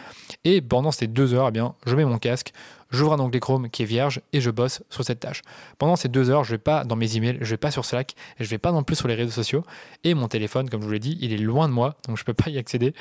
Et 0.45 0.61
pendant 0.61 0.91
ces 0.91 1.07
deux 1.07 1.33
heures, 1.33 1.47
eh 1.49 1.51
bien, 1.51 1.75
je 1.85 1.95
mets 1.95 2.05
mon 2.05 2.19
casque, 2.19 2.53
j'ouvre 2.91 3.13
un 3.13 3.19
onglet 3.19 3.39
Chrome 3.39 3.69
qui 3.69 3.83
est 3.83 3.85
vierge 3.85 4.21
et 4.33 4.41
je 4.41 4.51
bosse 4.51 4.83
sur 4.89 5.03
cette 5.03 5.19
tâche. 5.19 5.41
Pendant 5.77 5.95
ces 5.95 6.09
deux 6.09 6.29
heures, 6.29 6.43
je 6.43 6.51
vais 6.51 6.57
pas 6.57 6.83
dans 6.83 6.95
mes 6.95 7.17
emails, 7.17 7.37
je 7.41 7.49
vais 7.49 7.57
pas 7.57 7.71
sur 7.71 7.85
Slack, 7.85 8.15
je 8.39 8.45
vais 8.45 8.57
pas 8.57 8.71
non 8.71 8.83
plus 8.83 8.95
sur 8.95 9.07
les 9.07 9.15
réseaux 9.15 9.31
sociaux. 9.31 9.63
Et 10.03 10.13
mon 10.13 10.27
téléphone, 10.27 10.69
comme 10.69 10.81
je 10.81 10.85
vous 10.85 10.91
l'ai 10.91 10.99
dit, 10.99 11.17
il 11.21 11.33
est 11.33 11.37
loin 11.37 11.67
de 11.67 11.73
moi, 11.73 11.95
donc 12.07 12.17
je 12.17 12.23
peux 12.23 12.33
pas 12.33 12.49
y 12.49 12.57
accéder. 12.57 12.93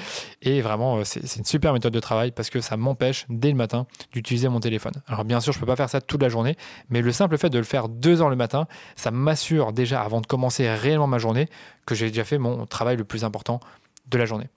Et 0.42 0.60
vraiment, 0.60 0.98
euh, 0.98 1.04
c'est 1.04 1.36
une 1.36 1.44
super 1.44 1.72
méthode 1.72 1.92
de 1.92 2.00
travail 2.00 2.30
parce 2.30 2.50
que 2.50 2.60
ça 2.60 2.76
m'empêche 2.76 3.26
dès 3.28 3.50
le 3.50 3.56
matin 3.56 3.86
d'utiliser 4.12 4.48
mon 4.48 4.60
téléphone. 4.60 4.94
Alors 5.06 5.24
bien 5.24 5.40
sûr, 5.40 5.52
je 5.52 5.58
peux 5.58 5.66
pas 5.66 5.76
faire 5.76 5.90
ça 5.90 6.00
toute 6.00 6.22
la 6.22 6.28
journée, 6.28 6.56
mais 6.88 7.02
le 7.02 7.12
simple 7.12 7.36
fait 7.38 7.50
de 7.50 7.58
le 7.58 7.64
faire 7.64 7.88
deux 7.88 8.22
heures 8.22 8.30
le 8.30 8.36
matin, 8.36 8.66
ça 8.96 9.10
m'assure 9.10 9.72
déjà 9.72 10.02
avant 10.02 10.20
de 10.20 10.26
commencer 10.26 10.68
réellement 10.70 11.06
ma 11.06 11.18
journée 11.18 11.48
que 11.86 11.94
j'ai 11.94 12.08
déjà 12.08 12.24
fait 12.24 12.38
mon 12.38 12.66
travail 12.66 12.96
le 12.96 13.04
plus 13.04 13.24
important 13.24 13.60
de 14.08 14.18
la 14.18 14.26
journée. 14.26 14.48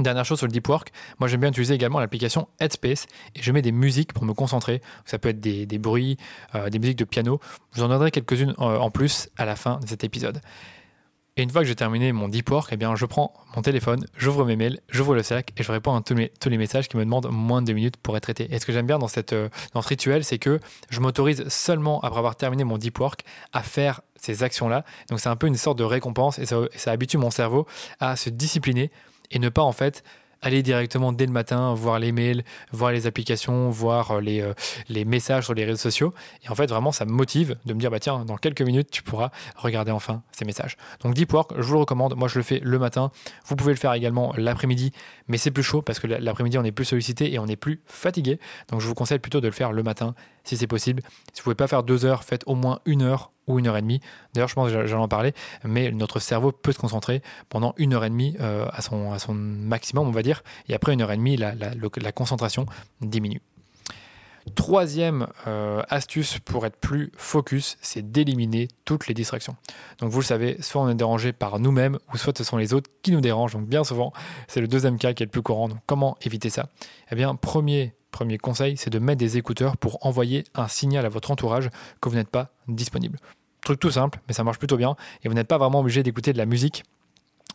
Dernière 0.00 0.24
chose 0.24 0.38
sur 0.38 0.46
le 0.46 0.52
deep 0.52 0.68
work, 0.68 0.92
moi 1.20 1.28
j'aime 1.28 1.40
bien 1.40 1.50
utiliser 1.50 1.74
également 1.74 2.00
l'application 2.00 2.48
Headspace 2.58 3.06
et 3.36 3.42
je 3.42 3.52
mets 3.52 3.62
des 3.62 3.70
musiques 3.70 4.12
pour 4.12 4.24
me 4.24 4.32
concentrer. 4.32 4.82
Ça 5.04 5.18
peut 5.18 5.28
être 5.28 5.40
des, 5.40 5.66
bruits, 5.78 6.16
euh, 6.54 6.68
des 6.68 6.80
musiques 6.80 6.98
de 6.98 7.04
piano. 7.04 7.38
Je 7.72 7.78
vous 7.78 7.86
en 7.86 7.88
donnerai 7.88 8.10
quelques-unes 8.10 8.54
euh, 8.58 8.78
en 8.78 8.90
plus 8.90 9.28
à 9.36 9.44
la 9.44 9.54
fin 9.54 9.78
de 9.78 9.86
cet 9.86 10.02
épisode. 10.02 10.40
Et 11.36 11.42
une 11.42 11.50
fois 11.50 11.62
que 11.62 11.66
j'ai 11.66 11.74
terminé 11.74 12.12
mon 12.12 12.28
deep 12.28 12.48
work, 12.50 12.68
eh 12.70 12.76
bien, 12.76 12.94
je 12.94 13.06
prends 13.06 13.32
mon 13.56 13.62
téléphone, 13.62 14.06
j'ouvre 14.16 14.44
mes 14.44 14.54
mails, 14.54 14.78
j'ouvre 14.88 15.16
le 15.16 15.22
Slack 15.24 15.52
et 15.56 15.64
je 15.64 15.72
réponds 15.72 15.96
à 15.96 16.00
tous 16.00 16.14
les 16.48 16.58
messages 16.58 16.86
qui 16.86 16.96
me 16.96 17.04
demandent 17.04 17.28
moins 17.28 17.60
de 17.60 17.66
deux 17.66 17.72
minutes 17.72 17.96
pour 17.96 18.16
être 18.16 18.22
traités. 18.22 18.46
Et 18.52 18.60
ce 18.60 18.66
que 18.66 18.72
j'aime 18.72 18.86
bien 18.86 19.00
dans, 19.00 19.08
cette, 19.08 19.32
euh, 19.32 19.48
dans 19.74 19.82
ce 19.82 19.88
rituel, 19.88 20.22
c'est 20.22 20.38
que 20.38 20.60
je 20.90 21.00
m'autorise 21.00 21.48
seulement, 21.48 22.00
après 22.02 22.18
avoir 22.18 22.36
terminé 22.36 22.62
mon 22.62 22.78
deep 22.78 23.00
work, 23.00 23.24
à 23.52 23.62
faire 23.62 24.00
ces 24.14 24.44
actions-là. 24.44 24.84
Donc 25.10 25.18
c'est 25.18 25.28
un 25.28 25.34
peu 25.34 25.48
une 25.48 25.56
sorte 25.56 25.76
de 25.76 25.82
récompense 25.82 26.38
et 26.38 26.46
ça, 26.46 26.60
ça 26.76 26.92
habitue 26.92 27.18
mon 27.18 27.30
cerveau 27.30 27.66
à 27.98 28.14
se 28.14 28.30
discipliner 28.30 28.92
et 29.30 29.38
ne 29.38 29.48
pas 29.48 29.62
en 29.62 29.72
fait 29.72 30.02
aller 30.44 30.62
directement 30.62 31.12
dès 31.12 31.26
le 31.26 31.32
matin, 31.32 31.74
voir 31.74 31.98
les 31.98 32.12
mails, 32.12 32.44
voir 32.70 32.92
les 32.92 33.06
applications, 33.06 33.70
voir 33.70 34.20
les, 34.20 34.42
euh, 34.42 34.52
les 34.88 35.04
messages 35.04 35.44
sur 35.44 35.54
les 35.54 35.64
réseaux 35.64 35.78
sociaux. 35.78 36.12
Et 36.44 36.50
en 36.50 36.54
fait, 36.54 36.66
vraiment, 36.66 36.92
ça 36.92 37.06
me 37.06 37.12
motive 37.12 37.56
de 37.64 37.72
me 37.72 37.80
dire, 37.80 37.90
bah 37.90 37.98
tiens, 37.98 38.24
dans 38.24 38.36
quelques 38.36 38.60
minutes, 38.60 38.90
tu 38.90 39.02
pourras 39.02 39.30
regarder 39.56 39.90
enfin 39.90 40.22
ces 40.32 40.44
messages. 40.44 40.76
Donc 41.00 41.14
Deep 41.14 41.32
Work, 41.32 41.54
je 41.56 41.62
vous 41.62 41.74
le 41.74 41.80
recommande. 41.80 42.14
Moi, 42.14 42.28
je 42.28 42.38
le 42.38 42.44
fais 42.44 42.60
le 42.62 42.78
matin. 42.78 43.10
Vous 43.46 43.56
pouvez 43.56 43.72
le 43.72 43.78
faire 43.78 43.94
également 43.94 44.34
l'après-midi, 44.36 44.92
mais 45.28 45.38
c'est 45.38 45.50
plus 45.50 45.62
chaud 45.62 45.80
parce 45.80 45.98
que 45.98 46.06
l'après-midi, 46.06 46.58
on 46.58 46.64
est 46.64 46.72
plus 46.72 46.84
sollicité 46.84 47.32
et 47.32 47.38
on 47.38 47.46
est 47.46 47.56
plus 47.56 47.80
fatigué. 47.86 48.38
Donc 48.68 48.80
je 48.80 48.86
vous 48.86 48.94
conseille 48.94 49.18
plutôt 49.18 49.40
de 49.40 49.46
le 49.46 49.52
faire 49.52 49.72
le 49.72 49.82
matin 49.82 50.14
si 50.44 50.56
c'est 50.56 50.66
possible. 50.66 51.02
Si 51.32 51.40
vous 51.40 51.44
pouvez 51.44 51.54
pas 51.54 51.66
faire 51.66 51.82
deux 51.82 52.04
heures, 52.04 52.24
faites 52.24 52.44
au 52.46 52.54
moins 52.54 52.80
une 52.84 53.02
heure 53.02 53.32
ou 53.46 53.58
une 53.58 53.66
heure 53.66 53.76
et 53.76 53.82
demie. 53.82 54.00
D'ailleurs, 54.32 54.48
je 54.48 54.54
pense 54.54 54.70
que 54.70 54.86
j'allais 54.86 54.94
en 54.94 55.08
parler, 55.08 55.34
mais 55.64 55.90
notre 55.90 56.20
cerveau 56.20 56.52
peut 56.52 56.72
se 56.72 56.78
concentrer 56.78 57.22
pendant 57.48 57.74
une 57.76 57.92
heure 57.92 58.04
et 58.04 58.10
demie 58.10 58.36
euh, 58.40 58.66
à, 58.72 58.80
son, 58.80 59.34
maximum, 59.34 60.08
on 60.08 60.12
va 60.12 60.22
dire. 60.22 60.42
Et 60.68 60.74
après 60.74 60.92
une 60.92 61.02
heure 61.02 61.12
et 61.12 61.16
demie, 61.16 61.36
la 61.36 62.12
concentration 62.12 62.66
diminue. 63.00 63.40
Troisième 64.54 65.26
euh, 65.46 65.82
astuce 65.88 66.38
pour 66.38 66.66
être 66.66 66.76
plus 66.76 67.10
focus, 67.16 67.78
c'est 67.80 68.12
d'éliminer 68.12 68.68
toutes 68.84 69.08
les 69.08 69.14
distractions. 69.14 69.56
Donc 69.98 70.10
vous 70.10 70.20
le 70.20 70.24
savez, 70.24 70.60
soit 70.60 70.82
on 70.82 70.88
est 70.90 70.94
dérangé 70.94 71.32
par 71.32 71.58
nous-mêmes, 71.58 71.98
ou 72.12 72.18
soit 72.18 72.36
ce 72.36 72.44
sont 72.44 72.58
les 72.58 72.74
autres 72.74 72.90
qui 73.02 73.10
nous 73.12 73.22
dérangent. 73.22 73.54
Donc 73.54 73.66
bien 73.66 73.84
souvent, 73.84 74.12
c'est 74.46 74.60
le 74.60 74.68
deuxième 74.68 74.98
cas 74.98 75.14
qui 75.14 75.22
est 75.22 75.26
le 75.26 75.30
plus 75.30 75.42
courant. 75.42 75.68
Donc 75.68 75.78
comment 75.86 76.18
éviter 76.20 76.50
ça? 76.50 76.68
Eh 77.10 77.16
bien, 77.16 77.34
premier 77.34 77.94
Premier 78.14 78.38
conseil, 78.38 78.76
c'est 78.76 78.90
de 78.90 79.00
mettre 79.00 79.18
des 79.18 79.38
écouteurs 79.38 79.76
pour 79.76 80.06
envoyer 80.06 80.44
un 80.54 80.68
signal 80.68 81.04
à 81.04 81.08
votre 81.08 81.32
entourage 81.32 81.68
que 82.00 82.08
vous 82.08 82.14
n'êtes 82.14 82.28
pas 82.28 82.50
disponible. 82.68 83.18
Truc 83.62 83.80
tout 83.80 83.90
simple, 83.90 84.20
mais 84.28 84.34
ça 84.34 84.44
marche 84.44 84.58
plutôt 84.58 84.76
bien 84.76 84.94
et 85.24 85.28
vous 85.28 85.34
n'êtes 85.34 85.48
pas 85.48 85.58
vraiment 85.58 85.80
obligé 85.80 86.04
d'écouter 86.04 86.32
de 86.32 86.38
la 86.38 86.46
musique. 86.46 86.84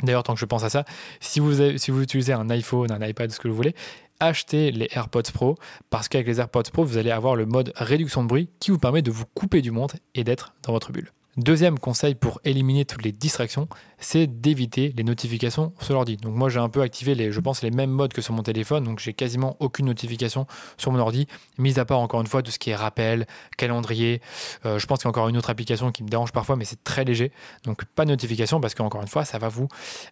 D'ailleurs, 0.04 0.24
tant 0.24 0.34
que 0.34 0.40
je 0.42 0.46
pense 0.46 0.66
à 0.66 0.70
ça, 0.70 0.84
si 1.22 1.40
vous, 1.40 1.62
utilisez 1.62 2.34
un 2.34 2.50
iPhone, 2.50 2.92
un 2.92 3.08
iPad, 3.08 3.32
ce 3.32 3.40
que 3.40 3.48
vous 3.48 3.56
voulez, 3.56 3.74
achetez 4.20 4.74
les 4.74 4.90
AirPods 4.92 5.32
Pro 5.34 5.56
parce 5.90 6.10
qu'avec 6.10 6.28
les 6.28 6.42
AirPods 6.42 6.72
Pro, 6.74 6.84
vous 6.84 6.98
allez 6.98 7.12
avoir 7.12 7.38
le 7.38 7.46
mode 7.46 7.72
réduction 7.78 8.22
de 8.22 8.28
bruit 8.28 8.50
qui 8.60 8.72
vous 8.72 8.80
permet 8.80 9.02
de 9.02 9.12
vous 9.12 9.24
couper 9.34 9.62
du 9.62 9.72
monde 9.72 9.94
et 10.14 10.26
d'être 10.26 10.56
dans 10.64 10.74
votre 10.74 10.92
bulle. 10.92 11.10
Deuxième 11.38 11.78
conseil 11.78 12.16
pour 12.16 12.42
éliminer 12.44 12.86
toutes 12.86 13.04
les 13.04 13.12
distractions, 13.12 13.70
c'est 14.00 14.28
d'éviter 14.28 14.94
les 14.98 15.04
notifications 15.04 15.74
sur 15.80 15.94
l'ordi. 15.94 16.18
Donc 16.18 16.36
moi 16.36 16.50
j'ai 16.50 16.60
un 16.60 16.70
peu 16.70 16.82
activé 16.82 17.14
les, 17.16 17.32
je 17.32 17.40
pense 17.40 17.62
les 17.62 17.70
mêmes 17.70 17.92
modes 17.92 18.14
que 18.14 18.22
sur 18.22 18.34
mon 18.34 18.42
téléphone, 18.42 18.84
donc 18.84 19.00
j'ai 19.00 19.14
quasiment 19.14 19.56
aucune 19.60 19.86
notification 19.86 20.48
sur 20.78 20.92
mon 20.92 21.00
ordi, 21.00 21.28
mis 21.58 21.80
à 21.80 21.86
part 21.86 22.00
encore 22.00 22.20
une 22.22 22.28
fois 22.28 22.42
tout 22.42 22.52
ce 22.52 22.60
qui 22.60 22.72
est 22.72 22.76
rappel, 22.76 23.28
calendrier. 23.58 24.22
Euh, 24.66 24.80
je 24.80 24.88
pense 24.88 25.00
qu'il 25.00 25.06
y 25.06 25.08
a 25.08 25.12
encore 25.12 25.30
une 25.30 25.38
autre 25.38 25.52
application 25.52 25.92
qui 25.92 26.04
me 26.04 26.10
dérange 26.10 26.32
parfois, 26.32 26.56
mais 26.56 26.66
c'est 26.66 26.84
très 26.84 27.06
léger. 27.06 27.32
Donc 27.64 27.86
pas 27.86 28.06
de 28.06 28.10
notification 28.10 28.60
parce 28.60 28.74
qu'encore 28.74 29.02
une 29.02 29.08
fois 29.08 29.24
ça 29.24 29.38
va 29.38 29.50
vous, 29.50 29.68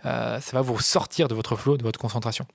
euh, 0.05 0.39
ça 0.39 0.51
va 0.55 0.61
vous 0.61 0.79
sortir 0.79 1.27
de 1.27 1.35
votre 1.35 1.55
flow, 1.55 1.77
de 1.77 1.83
votre 1.83 1.99
concentration. 1.99 2.45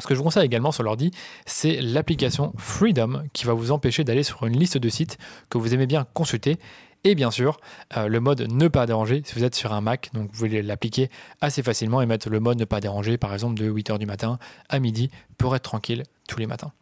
Ce 0.00 0.06
que 0.06 0.14
je 0.14 0.18
vous 0.18 0.24
conseille 0.24 0.44
également 0.44 0.72
sur 0.72 0.82
l'ordi, 0.82 1.10
c'est 1.46 1.80
l'application 1.80 2.52
Freedom 2.56 3.24
qui 3.32 3.44
va 3.44 3.52
vous 3.52 3.70
empêcher 3.70 4.04
d'aller 4.04 4.22
sur 4.22 4.44
une 4.46 4.58
liste 4.58 4.78
de 4.78 4.88
sites 4.88 5.18
que 5.48 5.58
vous 5.58 5.74
aimez 5.74 5.86
bien 5.86 6.06
consulter 6.14 6.58
et 7.02 7.14
bien 7.14 7.30
sûr, 7.30 7.58
euh, 7.96 8.08
le 8.08 8.20
mode 8.20 8.42
ne 8.52 8.68
pas 8.68 8.84
déranger 8.84 9.22
si 9.24 9.34
vous 9.34 9.44
êtes 9.44 9.54
sur 9.54 9.72
un 9.72 9.80
Mac. 9.80 10.10
Donc 10.12 10.24
vous 10.24 10.46
pouvez 10.46 10.62
l'appliquer 10.62 11.10
assez 11.40 11.62
facilement 11.62 12.02
et 12.02 12.06
mettre 12.06 12.28
le 12.28 12.40
mode 12.40 12.58
ne 12.58 12.64
pas 12.64 12.80
déranger, 12.80 13.16
par 13.16 13.32
exemple 13.32 13.58
de 13.58 13.70
8h 13.70 13.98
du 13.98 14.06
matin 14.06 14.38
à 14.68 14.78
midi, 14.80 15.10
pour 15.38 15.56
être 15.56 15.62
tranquille 15.62 16.02
tous 16.28 16.38
les 16.38 16.46
matins. 16.46 16.72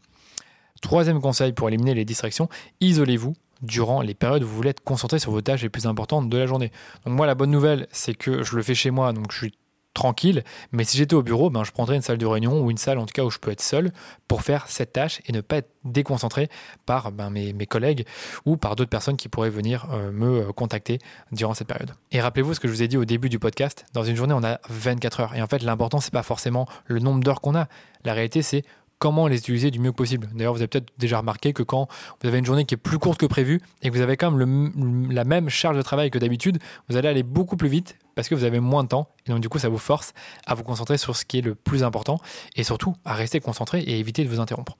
Troisième 0.82 1.20
conseil 1.20 1.52
pour 1.52 1.68
éliminer 1.68 1.94
les 1.94 2.04
distractions, 2.04 2.48
isolez-vous 2.80 3.34
durant 3.62 4.00
les 4.02 4.14
périodes 4.14 4.42
où 4.44 4.46
vous 4.46 4.54
voulez 4.54 4.70
être 4.70 4.82
concentré 4.82 5.18
sur 5.18 5.32
vos 5.32 5.40
tâches 5.40 5.62
les 5.62 5.68
plus 5.68 5.86
importantes 5.86 6.28
de 6.28 6.38
la 6.38 6.46
journée. 6.46 6.70
Donc 7.04 7.14
moi 7.14 7.26
la 7.26 7.34
bonne 7.34 7.50
nouvelle 7.50 7.88
c'est 7.90 8.14
que 8.14 8.42
je 8.42 8.56
le 8.56 8.62
fais 8.62 8.74
chez 8.74 8.90
moi, 8.90 9.12
donc 9.12 9.32
je 9.32 9.38
suis 9.38 9.54
tranquille. 9.94 10.44
Mais 10.72 10.84
si 10.84 10.96
j'étais 10.96 11.14
au 11.14 11.22
bureau, 11.22 11.50
ben, 11.50 11.64
je 11.64 11.72
prendrais 11.72 11.96
une 11.96 12.02
salle 12.02 12.18
de 12.18 12.26
réunion 12.26 12.60
ou 12.60 12.70
une 12.70 12.76
salle 12.76 12.98
en 12.98 13.06
tout 13.06 13.12
cas 13.12 13.24
où 13.24 13.30
je 13.30 13.38
peux 13.38 13.50
être 13.50 13.60
seul 13.60 13.90
pour 14.28 14.42
faire 14.42 14.66
cette 14.68 14.92
tâche 14.92 15.20
et 15.26 15.32
ne 15.32 15.40
pas 15.40 15.56
être 15.56 15.70
déconcentré 15.84 16.48
par 16.86 17.10
ben, 17.12 17.30
mes, 17.30 17.66
collègues 17.66 18.06
ou 18.44 18.56
par 18.56 18.76
d'autres 18.76 18.90
personnes 18.90 19.16
qui 19.16 19.28
pourraient 19.28 19.50
venir 19.50 19.88
euh, 19.92 20.12
me 20.12 20.48
euh, 20.48 20.52
contacter 20.52 20.98
durant 21.32 21.54
cette 21.54 21.68
période. 21.68 21.92
Et 22.12 22.20
rappelez-vous 22.20 22.54
ce 22.54 22.60
que 22.60 22.68
je 22.68 22.72
vous 22.72 22.82
ai 22.82 22.88
dit 22.88 22.96
au 22.96 23.04
début 23.04 23.28
du 23.28 23.38
podcast, 23.38 23.86
dans 23.92 24.04
une 24.04 24.16
journée 24.16 24.34
on 24.34 24.44
a 24.44 24.60
24 24.68 25.20
heures. 25.20 25.34
Et 25.34 25.42
en 25.42 25.46
fait 25.46 25.62
l'important 25.62 26.00
c'est 26.00 26.12
pas 26.12 26.22
forcément 26.22 26.66
le 26.86 27.00
nombre 27.00 27.22
d'heures 27.22 27.40
qu'on 27.40 27.56
a. 27.56 27.66
La 28.04 28.14
réalité 28.14 28.42
c'est 28.42 28.62
comment 28.98 29.28
les 29.28 29.38
utiliser 29.38 29.70
du 29.70 29.78
mieux 29.78 29.92
possible. 29.92 30.28
D'ailleurs, 30.34 30.52
vous 30.52 30.60
avez 30.60 30.68
peut-être 30.68 30.92
déjà 30.98 31.18
remarqué 31.18 31.52
que 31.52 31.62
quand 31.62 31.88
vous 32.20 32.28
avez 32.28 32.38
une 32.38 32.44
journée 32.44 32.64
qui 32.64 32.74
est 32.74 32.78
plus 32.78 32.98
courte 32.98 33.20
que 33.20 33.26
prévu 33.26 33.60
et 33.82 33.90
que 33.90 33.94
vous 33.94 34.00
avez 34.00 34.16
quand 34.16 34.30
même 34.30 35.08
la 35.10 35.24
même 35.24 35.48
charge 35.48 35.76
de 35.76 35.82
travail 35.82 36.10
que 36.10 36.18
d'habitude, 36.18 36.58
vous 36.88 36.96
allez 36.96 37.08
aller 37.08 37.22
beaucoup 37.22 37.56
plus 37.56 37.68
vite 37.68 37.96
parce 38.18 38.28
que 38.28 38.34
vous 38.34 38.42
avez 38.42 38.58
moins 38.58 38.82
de 38.82 38.88
temps 38.88 39.14
et 39.26 39.30
donc 39.30 39.38
du 39.38 39.48
coup 39.48 39.60
ça 39.60 39.68
vous 39.68 39.78
force 39.78 40.12
à 40.44 40.56
vous 40.56 40.64
concentrer 40.64 40.98
sur 40.98 41.14
ce 41.14 41.24
qui 41.24 41.38
est 41.38 41.40
le 41.40 41.54
plus 41.54 41.84
important 41.84 42.18
et 42.56 42.64
surtout 42.64 42.96
à 43.04 43.14
rester 43.14 43.38
concentré 43.38 43.78
et 43.78 44.00
éviter 44.00 44.24
de 44.24 44.28
vous 44.28 44.40
interrompre. 44.40 44.76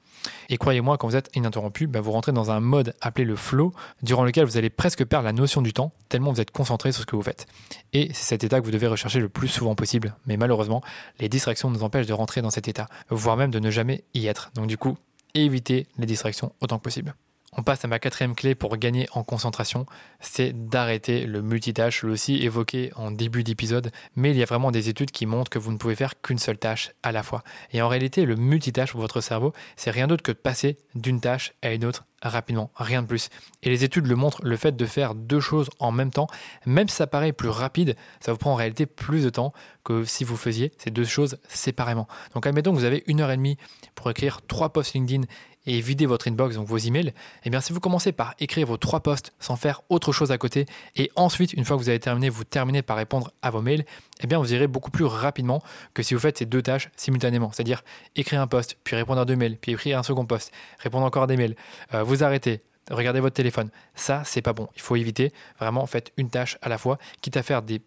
Et 0.49 0.57
croyez-moi, 0.57 0.99
quand 0.99 1.07
vous 1.07 1.14
êtes 1.14 1.30
ininterrompu, 1.37 1.87
bah, 1.87 2.00
vous 2.00 2.11
rentrez 2.11 2.33
dans 2.33 2.50
un 2.50 2.59
mode 2.59 2.97
appelé 3.00 3.25
le 3.25 3.37
flow 3.37 3.73
durant 4.02 4.25
lequel 4.25 4.45
vous 4.45 4.57
allez 4.57 4.71
presque 4.71 5.04
perdre 5.04 5.25
la 5.25 5.33
notion 5.33 5.62
du 5.62 5.73
temps 5.73 5.92
tellement 6.09 6.33
vous 6.33 6.40
êtes 6.40 6.50
concentré 6.50 6.90
sur 6.90 7.02
ce 7.02 7.07
que 7.07 7.14
vous 7.14 7.23
faites. 7.23 7.47
Et 7.92 8.09
c'est 8.12 8.25
cet 8.25 8.42
état 8.42 8.59
que 8.59 8.64
vous 8.64 8.73
devez 8.73 8.88
rechercher 8.88 9.21
le 9.21 9.28
plus 9.28 9.47
souvent 9.47 9.76
possible. 9.76 10.16
Mais 10.26 10.37
malheureusement, 10.37 10.83
les 11.21 11.28
distractions 11.28 11.71
nous 11.71 11.85
empêchent 11.85 12.09
de 12.09 12.14
rentrer 12.14 12.42
dans 12.42 12.50
cet 12.50 12.66
état, 12.66 12.88
voire 13.09 13.37
même 13.37 13.52
de 13.52 13.61
ne 13.61 13.71
jamais 13.71 14.02
y 14.14 14.26
être. 14.26 14.50
Donc 14.57 14.66
du 14.66 14.78
coup, 14.78 14.99
évitez 15.35 15.87
les 15.97 16.07
distractions 16.07 16.52
autant 16.61 16.78
que 16.78 16.83
possible. 16.83 17.14
On 17.58 17.64
passe 17.64 17.84
à 17.84 17.88
ma 17.88 17.98
quatrième 17.98 18.36
clé 18.36 18.54
pour 18.54 18.76
gagner 18.76 19.08
en 19.14 19.24
concentration, 19.24 19.84
c'est 20.20 20.52
d'arrêter 20.68 21.26
le 21.26 21.42
multitâche, 21.42 22.04
le 22.04 22.12
aussi 22.12 22.36
évoqué 22.36 22.92
en 22.94 23.10
début 23.10 23.42
d'épisode, 23.42 23.90
mais 24.14 24.30
il 24.30 24.36
y 24.36 24.44
a 24.44 24.46
vraiment 24.46 24.70
des 24.70 24.88
études 24.88 25.10
qui 25.10 25.26
montrent 25.26 25.50
que 25.50 25.58
vous 25.58 25.72
ne 25.72 25.76
pouvez 25.76 25.96
faire 25.96 26.22
qu'une 26.22 26.38
seule 26.38 26.56
tâche 26.56 26.92
à 27.02 27.10
la 27.10 27.24
fois. 27.24 27.42
Et 27.72 27.82
en 27.82 27.88
réalité, 27.88 28.26
le 28.26 28.36
multitâche 28.36 28.92
pour 28.92 29.00
votre 29.00 29.20
cerveau, 29.20 29.52
c'est 29.74 29.90
rien 29.90 30.06
d'autre 30.06 30.22
que 30.22 30.30
de 30.30 30.36
passer 30.36 30.78
d'une 30.94 31.20
tâche 31.20 31.52
à 31.60 31.72
une 31.72 31.84
autre 31.84 32.04
rapidement, 32.22 32.70
rien 32.75 33.02
de 33.02 33.06
plus. 33.06 33.28
Et 33.62 33.70
les 33.70 33.84
études 33.84 34.06
le 34.06 34.16
montrent, 34.16 34.40
le 34.44 34.56
fait 34.56 34.76
de 34.76 34.87
faire 34.87 35.14
deux 35.14 35.40
choses 35.40 35.70
en 35.78 35.92
même 35.92 36.10
temps, 36.10 36.26
même 36.66 36.88
si 36.88 36.96
ça 36.96 37.06
paraît 37.06 37.32
plus 37.32 37.48
rapide, 37.48 37.96
ça 38.20 38.32
vous 38.32 38.38
prend 38.38 38.52
en 38.52 38.56
réalité 38.56 38.87
plus 38.87 39.25
de 39.25 39.30
temps 39.30 39.52
que 39.84 40.04
si 40.04 40.25
vous 40.25 40.37
faisiez 40.37 40.72
ces 40.78 40.90
deux 40.90 41.04
choses 41.04 41.38
séparément. 41.48 42.08
Donc 42.34 42.46
admettons 42.46 42.72
que 42.72 42.78
vous 42.78 42.84
avez 42.84 43.04
une 43.06 43.20
heure 43.20 43.30
et 43.30 43.37
demie 43.37 43.56
pour 43.94 44.10
écrire 44.10 44.40
trois 44.46 44.72
posts 44.72 44.94
LinkedIn 44.94 45.25
et 45.66 45.80
vider 45.80 46.06
votre 46.06 46.28
inbox, 46.28 46.56
donc 46.56 46.66
vos 46.66 46.78
emails, 46.78 47.12
eh 47.44 47.50
bien 47.50 47.60
si 47.60 47.72
vous 47.72 47.80
commencez 47.80 48.12
par 48.12 48.34
écrire 48.38 48.66
vos 48.66 48.78
trois 48.78 49.00
posts 49.00 49.32
sans 49.38 49.56
faire 49.56 49.82
autre 49.90 50.12
chose 50.12 50.32
à 50.32 50.38
côté, 50.38 50.66
et 50.96 51.10
ensuite, 51.14 51.52
une 51.52 51.64
fois 51.64 51.76
que 51.76 51.82
vous 51.82 51.90
avez 51.90 52.00
terminé, 52.00 52.30
vous 52.30 52.44
terminez 52.44 52.80
par 52.82 52.96
répondre 52.96 53.32
à 53.42 53.50
vos 53.50 53.60
mails, 53.60 53.84
eh 54.20 54.26
bien 54.26 54.38
vous 54.38 54.52
irez 54.52 54.66
beaucoup 54.66 54.90
plus 54.90 55.04
rapidement 55.04 55.62
que 55.94 56.02
si 56.02 56.14
vous 56.14 56.20
faites 56.20 56.38
ces 56.38 56.46
deux 56.46 56.62
tâches 56.62 56.90
simultanément. 56.96 57.50
C'est-à-dire 57.52 57.82
écrire 58.16 58.40
un 58.40 58.46
post, 58.46 58.76
puis 58.84 58.96
répondre 58.96 59.20
à 59.20 59.25
deux 59.25 59.37
mails, 59.37 59.56
puis 59.56 59.72
écrire 59.72 59.98
un 59.98 60.02
second 60.02 60.26
post, 60.26 60.52
répondre 60.78 61.04
encore 61.04 61.25
à 61.25 61.26
des 61.26 61.37
mails, 61.37 61.56
euh, 61.94 62.02
vous 62.02 62.25
arrêtez, 62.25 62.60
regardez 62.90 63.20
votre 63.20 63.34
téléphone. 63.34 63.70
Ça, 63.94 64.22
c'est 64.25 64.42
pas 64.42 64.52
bon. 64.52 64.68
Il 64.76 64.82
faut 64.82 64.96
éviter. 64.96 65.32
Vraiment, 65.58 65.87
faites 65.87 66.12
une 66.16 66.30
tâche 66.30 66.58
à 66.62 66.68
la 66.68 66.78
fois, 66.78 66.98
quitte 67.20 67.37
à 67.37 67.42
faire 67.42 67.62
des 67.62 67.80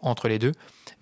entre 0.00 0.28
les 0.28 0.38
deux. 0.38 0.52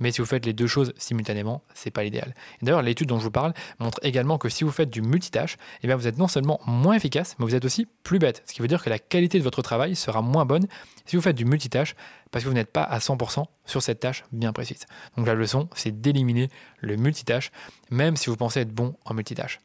Mais 0.00 0.12
si 0.12 0.20
vous 0.20 0.26
faites 0.26 0.46
les 0.46 0.52
deux 0.52 0.66
choses 0.66 0.92
simultanément, 0.96 1.62
c'est 1.74 1.90
pas 1.90 2.04
l'idéal. 2.04 2.34
D'ailleurs, 2.62 2.82
l'étude 2.82 3.08
dont 3.08 3.18
je 3.18 3.24
vous 3.24 3.30
parle 3.30 3.52
montre 3.80 3.98
également 4.02 4.38
que 4.38 4.48
si 4.48 4.62
vous 4.62 4.70
faites 4.70 4.90
du 4.90 5.02
multitâche, 5.02 5.56
eh 5.82 5.86
bien 5.86 5.96
vous 5.96 6.06
êtes 6.06 6.18
non 6.18 6.28
seulement 6.28 6.60
moins 6.66 6.94
efficace, 6.94 7.34
mais 7.38 7.44
vous 7.44 7.54
êtes 7.54 7.64
aussi 7.64 7.86
plus 8.04 8.18
bête. 8.18 8.42
Ce 8.46 8.52
qui 8.52 8.62
veut 8.62 8.68
dire 8.68 8.82
que 8.82 8.90
la 8.90 8.98
qualité 8.98 9.38
de 9.38 9.44
votre 9.44 9.62
travail 9.62 9.96
sera 9.96 10.22
moins 10.22 10.44
bonne 10.44 10.66
si 11.06 11.16
vous 11.16 11.22
faites 11.22 11.36
du 11.36 11.44
multitâche 11.44 11.96
parce 12.30 12.44
que 12.44 12.48
vous 12.48 12.54
n'êtes 12.54 12.72
pas 12.72 12.82
à 12.82 12.98
100% 12.98 13.44
sur 13.64 13.82
cette 13.82 14.00
tâche 14.00 14.24
bien 14.30 14.52
précise. 14.52 14.86
Donc 15.16 15.26
la 15.26 15.34
leçon, 15.34 15.68
c'est 15.74 16.00
d'éliminer 16.00 16.48
le 16.80 16.96
multitâche, 16.96 17.50
même 17.90 18.16
si 18.16 18.30
vous 18.30 18.36
pensez 18.36 18.60
être 18.60 18.72
bon 18.72 18.94
en 19.04 19.14
multitâche. 19.14 19.58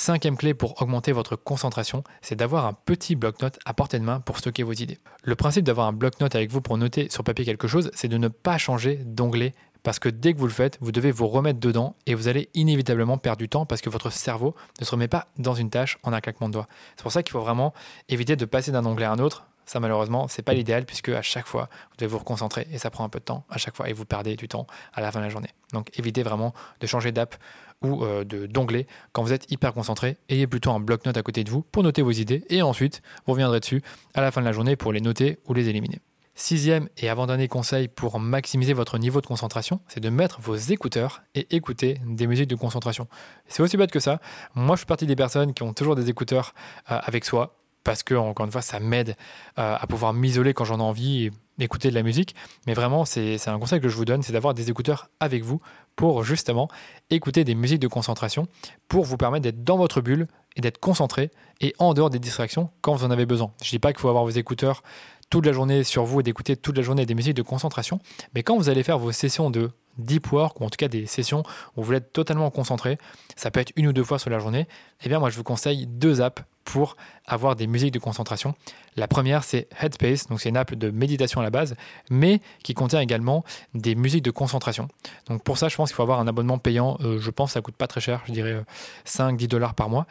Cinquième 0.00 0.36
clé 0.36 0.54
pour 0.54 0.80
augmenter 0.80 1.10
votre 1.10 1.34
concentration, 1.34 2.04
c'est 2.22 2.36
d'avoir 2.36 2.66
un 2.66 2.72
petit 2.72 3.16
bloc-notes 3.16 3.58
à 3.64 3.74
portée 3.74 3.98
de 3.98 4.04
main 4.04 4.20
pour 4.20 4.38
stocker 4.38 4.62
vos 4.62 4.72
idées. 4.72 4.98
Le 5.24 5.34
principe 5.34 5.64
d'avoir 5.64 5.88
un 5.88 5.92
bloc-notes 5.92 6.36
avec 6.36 6.52
vous 6.52 6.60
pour 6.60 6.78
noter 6.78 7.10
sur 7.10 7.24
papier 7.24 7.44
quelque 7.44 7.66
chose, 7.66 7.90
c'est 7.94 8.06
de 8.06 8.16
ne 8.16 8.28
pas 8.28 8.58
changer 8.58 9.00
d'onglet 9.04 9.54
parce 9.82 9.98
que 9.98 10.08
dès 10.08 10.34
que 10.34 10.38
vous 10.38 10.46
le 10.46 10.52
faites, 10.52 10.78
vous 10.80 10.92
devez 10.92 11.10
vous 11.10 11.26
remettre 11.26 11.58
dedans 11.58 11.96
et 12.06 12.14
vous 12.14 12.28
allez 12.28 12.48
inévitablement 12.54 13.18
perdre 13.18 13.38
du 13.38 13.48
temps 13.48 13.66
parce 13.66 13.80
que 13.80 13.90
votre 13.90 14.12
cerveau 14.12 14.54
ne 14.78 14.84
se 14.84 14.90
remet 14.92 15.08
pas 15.08 15.26
dans 15.36 15.54
une 15.54 15.68
tâche 15.68 15.98
en 16.04 16.12
un 16.12 16.20
claquement 16.20 16.48
de 16.48 16.52
doigts. 16.52 16.68
C'est 16.94 17.02
pour 17.02 17.10
ça 17.10 17.24
qu'il 17.24 17.32
faut 17.32 17.40
vraiment 17.40 17.74
éviter 18.08 18.36
de 18.36 18.44
passer 18.44 18.70
d'un 18.70 18.86
onglet 18.86 19.06
à 19.06 19.10
un 19.10 19.18
autre. 19.18 19.47
Ça, 19.68 19.80
malheureusement, 19.80 20.28
c'est 20.28 20.40
pas 20.40 20.54
l'idéal 20.54 20.86
puisque 20.86 21.10
à 21.10 21.20
chaque 21.20 21.46
fois, 21.46 21.68
vous 21.90 21.96
devez 21.98 22.10
vous 22.10 22.16
reconcentrer 22.16 22.66
et 22.72 22.78
ça 22.78 22.88
prend 22.88 23.04
un 23.04 23.10
peu 23.10 23.18
de 23.18 23.24
temps 23.24 23.44
à 23.50 23.58
chaque 23.58 23.76
fois 23.76 23.90
et 23.90 23.92
vous 23.92 24.06
perdez 24.06 24.34
du 24.34 24.48
temps 24.48 24.66
à 24.94 25.02
la 25.02 25.12
fin 25.12 25.18
de 25.18 25.24
la 25.24 25.30
journée. 25.30 25.50
Donc, 25.74 25.90
évitez 25.98 26.22
vraiment 26.22 26.54
de 26.80 26.86
changer 26.86 27.12
d'app 27.12 27.36
ou 27.82 28.02
euh, 28.02 28.24
d'onglet 28.24 28.86
quand 29.12 29.22
vous 29.22 29.34
êtes 29.34 29.52
hyper 29.52 29.74
concentré. 29.74 30.16
Ayez 30.30 30.46
plutôt 30.46 30.70
un 30.70 30.80
bloc-notes 30.80 31.18
à 31.18 31.22
côté 31.22 31.44
de 31.44 31.50
vous 31.50 31.60
pour 31.60 31.82
noter 31.82 32.00
vos 32.00 32.12
idées 32.12 32.46
et 32.48 32.62
ensuite 32.62 33.02
vous 33.26 33.34
reviendrez 33.34 33.60
dessus 33.60 33.82
à 34.14 34.22
la 34.22 34.30
fin 34.30 34.40
de 34.40 34.46
la 34.46 34.52
journée 34.52 34.74
pour 34.74 34.90
les 34.90 35.02
noter 35.02 35.38
ou 35.44 35.52
les 35.52 35.68
éliminer. 35.68 36.00
Sixième 36.34 36.88
et 36.96 37.10
avant-dernier 37.10 37.48
conseil 37.48 37.88
pour 37.88 38.18
maximiser 38.20 38.72
votre 38.72 38.96
niveau 38.96 39.20
de 39.20 39.26
concentration, 39.26 39.80
c'est 39.88 40.00
de 40.00 40.08
mettre 40.08 40.40
vos 40.40 40.54
écouteurs 40.54 41.22
et 41.34 41.54
écouter 41.54 42.00
des 42.06 42.26
musiques 42.26 42.48
de 42.48 42.54
concentration. 42.54 43.06
C'est 43.48 43.62
aussi 43.62 43.76
bête 43.76 43.90
que 43.90 44.00
ça. 44.00 44.20
Moi, 44.54 44.76
je 44.76 44.80
fais 44.80 44.86
partie 44.86 45.06
des 45.06 45.16
personnes 45.16 45.52
qui 45.52 45.62
ont 45.62 45.74
toujours 45.74 45.94
des 45.96 46.08
écouteurs 46.08 46.54
euh, 46.90 47.00
avec 47.02 47.24
soi 47.24 47.57
parce 47.88 48.02
que, 48.02 48.14
encore 48.14 48.44
une 48.44 48.52
fois, 48.52 48.60
ça 48.60 48.80
m'aide 48.80 49.16
euh, 49.58 49.74
à 49.80 49.86
pouvoir 49.86 50.12
m'isoler 50.12 50.52
quand 50.52 50.66
j'en 50.66 50.78
ai 50.78 50.82
envie 50.82 51.24
et 51.24 51.32
écouter 51.58 51.88
de 51.88 51.94
la 51.94 52.02
musique. 52.02 52.34
Mais 52.66 52.74
vraiment, 52.74 53.06
c'est 53.06 53.48
un 53.48 53.58
conseil 53.58 53.80
que 53.80 53.88
je 53.88 53.96
vous 53.96 54.04
donne, 54.04 54.20
c'est 54.20 54.34
d'avoir 54.34 54.52
des 54.52 54.68
écouteurs 54.68 55.08
avec 55.20 55.42
vous 55.42 55.58
pour 55.96 56.22
justement 56.22 56.68
écouter 57.08 57.44
des 57.44 57.54
musiques 57.54 57.80
de 57.80 57.88
concentration, 57.88 58.46
pour 58.88 59.06
vous 59.06 59.16
permettre 59.16 59.44
d'être 59.44 59.64
dans 59.64 59.78
votre 59.78 60.02
bulle 60.02 60.26
et 60.54 60.60
d'être 60.60 60.76
concentré 60.76 61.30
et 61.62 61.74
en 61.78 61.94
dehors 61.94 62.10
des 62.10 62.18
distractions 62.18 62.68
quand 62.82 62.94
vous 62.94 63.06
en 63.06 63.10
avez 63.10 63.24
besoin. 63.24 63.52
Je 63.62 63.68
ne 63.68 63.70
dis 63.70 63.78
pas 63.78 63.94
qu'il 63.94 64.00
faut 64.00 64.10
avoir 64.10 64.24
vos 64.24 64.30
écouteurs 64.30 64.82
toute 65.30 65.46
la 65.46 65.52
journée 65.52 65.82
sur 65.82 66.04
vous 66.04 66.20
et 66.20 66.22
d'écouter 66.22 66.58
toute 66.58 66.76
la 66.76 66.82
journée 66.82 67.06
des 67.06 67.14
musiques 67.14 67.36
de 67.36 67.42
concentration, 67.42 68.00
mais 68.34 68.42
quand 68.42 68.58
vous 68.58 68.68
allez 68.68 68.82
faire 68.82 68.98
vos 68.98 69.12
sessions 69.12 69.48
de 69.48 69.70
deep 69.98 70.32
work, 70.32 70.60
ou 70.60 70.64
en 70.64 70.70
tout 70.70 70.76
cas 70.76 70.88
des 70.88 71.06
sessions 71.06 71.42
où 71.76 71.82
vous 71.82 71.92
êtes 71.92 72.12
totalement 72.12 72.50
concentré, 72.50 72.98
ça 73.36 73.50
peut 73.50 73.60
être 73.60 73.72
une 73.76 73.88
ou 73.88 73.92
deux 73.92 74.04
fois 74.04 74.18
sur 74.18 74.30
la 74.30 74.38
journée, 74.38 74.66
eh 75.04 75.08
bien 75.08 75.18
moi 75.18 75.30
je 75.30 75.36
vous 75.36 75.44
conseille 75.44 75.86
deux 75.86 76.20
apps 76.20 76.42
pour 76.68 76.96
avoir 77.26 77.56
des 77.56 77.66
musiques 77.66 77.94
de 77.94 77.98
concentration. 77.98 78.54
La 78.94 79.08
première, 79.08 79.42
c'est 79.42 79.68
Headspace, 79.80 80.26
donc 80.26 80.40
c'est 80.40 80.50
une 80.50 80.56
app 80.56 80.74
de 80.74 80.90
méditation 80.90 81.40
à 81.40 81.44
la 81.44 81.48
base, 81.48 81.76
mais 82.10 82.42
qui 82.62 82.74
contient 82.74 83.00
également 83.00 83.42
des 83.72 83.94
musiques 83.94 84.22
de 84.24 84.30
concentration. 84.30 84.88
Donc 85.28 85.42
pour 85.42 85.56
ça, 85.56 85.68
je 85.68 85.76
pense 85.76 85.88
qu'il 85.88 85.96
faut 85.96 86.02
avoir 86.02 86.20
un 86.20 86.26
abonnement 86.26 86.58
payant. 86.58 86.98
Euh, 87.00 87.18
je 87.20 87.30
pense 87.30 87.50
que 87.50 87.52
ça 87.54 87.62
coûte 87.62 87.76
pas 87.76 87.86
très 87.86 88.02
cher, 88.02 88.22
je 88.26 88.32
dirais 88.32 88.62
5-10 89.06 89.44
euh, 89.44 89.46
dollars 89.46 89.74
par 89.74 89.88
mois. 89.88 90.06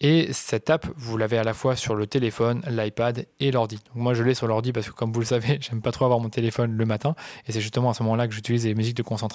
Et 0.00 0.32
cette 0.32 0.70
app, 0.70 0.86
vous 0.96 1.16
l'avez 1.16 1.38
à 1.38 1.44
la 1.44 1.54
fois 1.54 1.74
sur 1.74 1.96
le 1.96 2.06
téléphone, 2.06 2.62
l'iPad 2.68 3.26
et 3.40 3.50
l'ordi. 3.50 3.80
Moi, 3.96 4.14
je 4.14 4.22
l'ai 4.22 4.34
sur 4.34 4.46
l'ordi 4.46 4.72
parce 4.72 4.86
que, 4.88 4.92
comme 4.92 5.12
vous 5.12 5.20
le 5.20 5.26
savez, 5.26 5.58
j'aime 5.60 5.82
pas 5.82 5.90
trop 5.90 6.04
avoir 6.04 6.20
mon 6.20 6.28
téléphone 6.28 6.70
le 6.70 6.84
matin, 6.84 7.16
et 7.48 7.52
c'est 7.52 7.60
justement 7.60 7.90
à 7.90 7.94
ce 7.94 8.04
moment-là 8.04 8.28
que 8.28 8.34
j'utilise 8.34 8.64
les 8.64 8.76
musiques 8.76 8.96
de 8.96 9.02
concentration. 9.02 9.25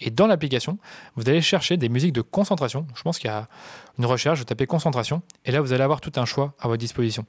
Et 0.00 0.10
dans 0.10 0.26
l'application, 0.26 0.78
vous 1.16 1.28
allez 1.28 1.42
chercher 1.42 1.76
des 1.76 1.88
musiques 1.88 2.12
de 2.12 2.20
concentration. 2.20 2.86
Je 2.94 3.02
pense 3.02 3.18
qu'il 3.18 3.28
y 3.28 3.32
a 3.32 3.48
une 3.98 4.06
recherche, 4.06 4.38
vous 4.38 4.44
tapez 4.44 4.66
concentration, 4.66 5.22
et 5.44 5.52
là 5.52 5.60
vous 5.60 5.72
allez 5.72 5.82
avoir 5.82 6.00
tout 6.00 6.12
un 6.16 6.24
choix 6.24 6.54
à 6.60 6.68
votre 6.68 6.80
disposition. 6.80 7.26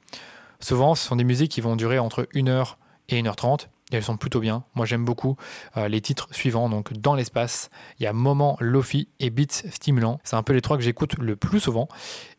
Souvent, 0.59 0.95
ce 0.95 1.05
sont 1.05 1.15
des 1.15 1.23
musiques 1.23 1.51
qui 1.51 1.61
vont 1.61 1.75
durer 1.75 1.99
entre 1.99 2.23
1h 2.33 2.75
et 3.09 3.21
1h30, 3.21 3.67
elles 3.91 4.03
sont 4.03 4.17
plutôt 4.17 4.39
bien. 4.39 4.63
Moi, 4.73 4.85
j'aime 4.85 5.05
beaucoup 5.05 5.37
euh, 5.77 5.87
les 5.87 6.01
titres 6.01 6.27
suivants. 6.31 6.69
Donc, 6.69 6.93
dans 6.93 7.15
l'espace, 7.15 7.69
il 7.99 8.03
y 8.03 8.07
a 8.07 8.13
Moment 8.13 8.57
Lofi 8.59 9.09
et 9.19 9.29
Beats 9.29 9.63
Stimulant. 9.71 10.19
C'est 10.23 10.35
un 10.35 10.43
peu 10.43 10.53
les 10.53 10.61
trois 10.61 10.77
que 10.77 10.83
j'écoute 10.83 11.15
le 11.19 11.35
plus 11.35 11.59
souvent, 11.59 11.87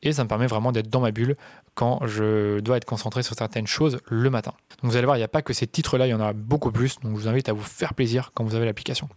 et 0.03 0.13
ça 0.13 0.25
me 0.25 0.29
permet 0.29 0.47
vraiment 0.47 0.73
d'être 0.73 0.91
dans 0.91 1.01
ma 1.01 1.13
bulle 1.13 1.37
quand 1.77 2.01
je 2.07 2.59
dois 2.61 2.79
être 2.79 2.87
concentré 2.87 3.23
sur 3.23 3.37
certaines 3.37 3.67
choses 3.67 4.01
le 4.09 4.31
matin. 4.31 4.53
Donc 4.83 4.91
vous 4.91 4.97
allez 4.97 5.05
voir, 5.05 5.17
il 5.17 5.21
n'y 5.21 5.25
a 5.25 5.29
pas 5.29 5.43
que 5.43 5.53
ces 5.53 5.67
titres-là, 5.67 6.07
il 6.07 6.11
y 6.11 6.15
en 6.15 6.21
a 6.21 6.33
beaucoup 6.33 6.73
plus. 6.73 6.99
Donc 7.01 7.17
je 7.17 7.23
vous 7.23 7.29
invite 7.29 7.49
à 7.51 7.53
vous 7.53 7.63
faire 7.63 7.93
plaisir 7.95 8.33
quand 8.35 8.45
vous 8.45 8.55
avez 8.55 8.65
l'application. 8.65 9.09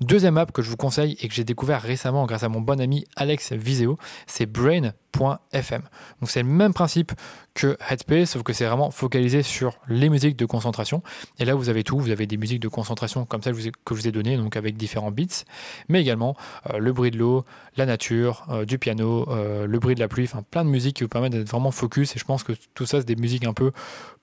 Deuxième 0.00 0.36
app 0.36 0.52
que 0.52 0.60
je 0.60 0.68
vous 0.68 0.76
conseille 0.76 1.16
et 1.20 1.28
que 1.28 1.34
j'ai 1.34 1.44
découvert 1.44 1.80
récemment 1.80 2.26
grâce 2.26 2.42
à 2.42 2.48
mon 2.50 2.60
bon 2.60 2.78
ami 2.78 3.06
Alex 3.16 3.52
Viseo, 3.52 3.98
c'est 4.26 4.44
Brain.fm. 4.44 5.82
Donc 6.20 6.30
c'est 6.30 6.42
le 6.42 6.48
même 6.48 6.74
principe 6.74 7.12
que 7.54 7.78
Headspace, 7.88 8.30
sauf 8.30 8.42
que 8.42 8.52
c'est 8.52 8.66
vraiment 8.66 8.90
focalisé 8.90 9.42
sur 9.42 9.78
les 9.88 10.10
musiques 10.10 10.36
de 10.36 10.44
concentration. 10.44 11.02
Et 11.38 11.46
là, 11.46 11.54
vous 11.54 11.63
vous 11.64 11.70
avez 11.70 11.84
tout. 11.84 11.98
Vous 11.98 12.10
avez 12.10 12.26
des 12.26 12.36
musiques 12.36 12.60
de 12.60 12.68
concentration 12.68 13.24
comme 13.24 13.42
celle 13.42 13.54
que 13.54 13.94
je 13.94 14.00
vous 14.00 14.08
ai 14.08 14.12
données, 14.12 14.36
donc 14.36 14.56
avec 14.56 14.76
différents 14.76 15.10
beats, 15.10 15.44
mais 15.88 16.00
également 16.00 16.36
euh, 16.70 16.78
le 16.78 16.92
bruit 16.92 17.10
de 17.10 17.18
l'eau, 17.18 17.44
la 17.76 17.86
nature, 17.86 18.46
euh, 18.50 18.64
du 18.64 18.78
piano, 18.78 19.26
euh, 19.30 19.66
le 19.66 19.78
bruit 19.78 19.94
de 19.94 20.00
la 20.00 20.08
pluie, 20.08 20.24
enfin 20.24 20.42
plein 20.48 20.64
de 20.64 20.70
musiques 20.70 20.96
qui 20.96 21.04
vous 21.04 21.08
permettent 21.08 21.32
d'être 21.32 21.48
vraiment 21.48 21.70
focus. 21.70 22.14
Et 22.16 22.18
je 22.18 22.24
pense 22.24 22.42
que 22.42 22.52
tout 22.74 22.86
ça, 22.86 22.98
c'est 23.00 23.06
des 23.06 23.16
musiques 23.16 23.44
un 23.44 23.54
peu 23.54 23.72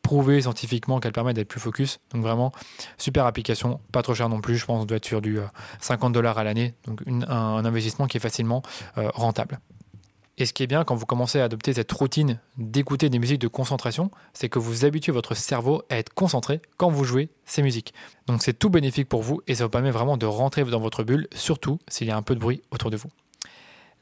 prouvées 0.01 0.41
scientifiquement 0.41 0.99
qu'elles 0.99 1.11
permettent 1.11 1.35
d'être 1.35 1.47
plus 1.47 1.59
focus. 1.59 1.99
Donc 2.13 2.21
vraiment, 2.21 2.51
super 2.97 3.25
application, 3.25 3.79
pas 3.91 4.03
trop 4.03 4.13
cher 4.13 4.29
non 4.29 4.41
plus. 4.41 4.57
Je 4.57 4.65
pense 4.65 4.79
qu'on 4.79 4.85
doit 4.85 4.97
être 4.97 5.05
sur 5.05 5.21
du 5.21 5.39
50 5.79 6.13
dollars 6.13 6.37
à 6.37 6.43
l'année, 6.43 6.73
donc 6.85 7.01
un, 7.07 7.65
investissement 7.65 8.07
qui 8.07 8.17
est 8.17 8.21
facilement 8.21 8.61
rentable. 8.95 9.59
Et 10.41 10.47
ce 10.47 10.53
qui 10.53 10.63
est 10.63 10.67
bien 10.67 10.83
quand 10.83 10.95
vous 10.95 11.05
commencez 11.05 11.39
à 11.39 11.43
adopter 11.43 11.71
cette 11.71 11.91
routine 11.91 12.39
d'écouter 12.57 13.11
des 13.11 13.19
musiques 13.19 13.41
de 13.41 13.47
concentration, 13.47 14.09
c'est 14.33 14.49
que 14.49 14.57
vous 14.57 14.85
habituez 14.85 15.11
votre 15.11 15.35
cerveau 15.35 15.83
à 15.91 15.97
être 15.97 16.15
concentré 16.15 16.63
quand 16.77 16.89
vous 16.89 17.03
jouez 17.03 17.29
ces 17.45 17.61
musiques. 17.61 17.93
Donc 18.25 18.41
c'est 18.41 18.57
tout 18.57 18.71
bénéfique 18.71 19.07
pour 19.07 19.21
vous 19.21 19.41
et 19.45 19.53
ça 19.53 19.65
vous 19.65 19.69
permet 19.69 19.91
vraiment 19.91 20.17
de 20.17 20.25
rentrer 20.25 20.63
dans 20.63 20.79
votre 20.79 21.03
bulle, 21.03 21.27
surtout 21.31 21.77
s'il 21.87 22.07
y 22.07 22.09
a 22.09 22.17
un 22.17 22.23
peu 22.23 22.33
de 22.33 22.39
bruit 22.39 22.63
autour 22.71 22.89
de 22.89 22.97
vous. 22.97 23.09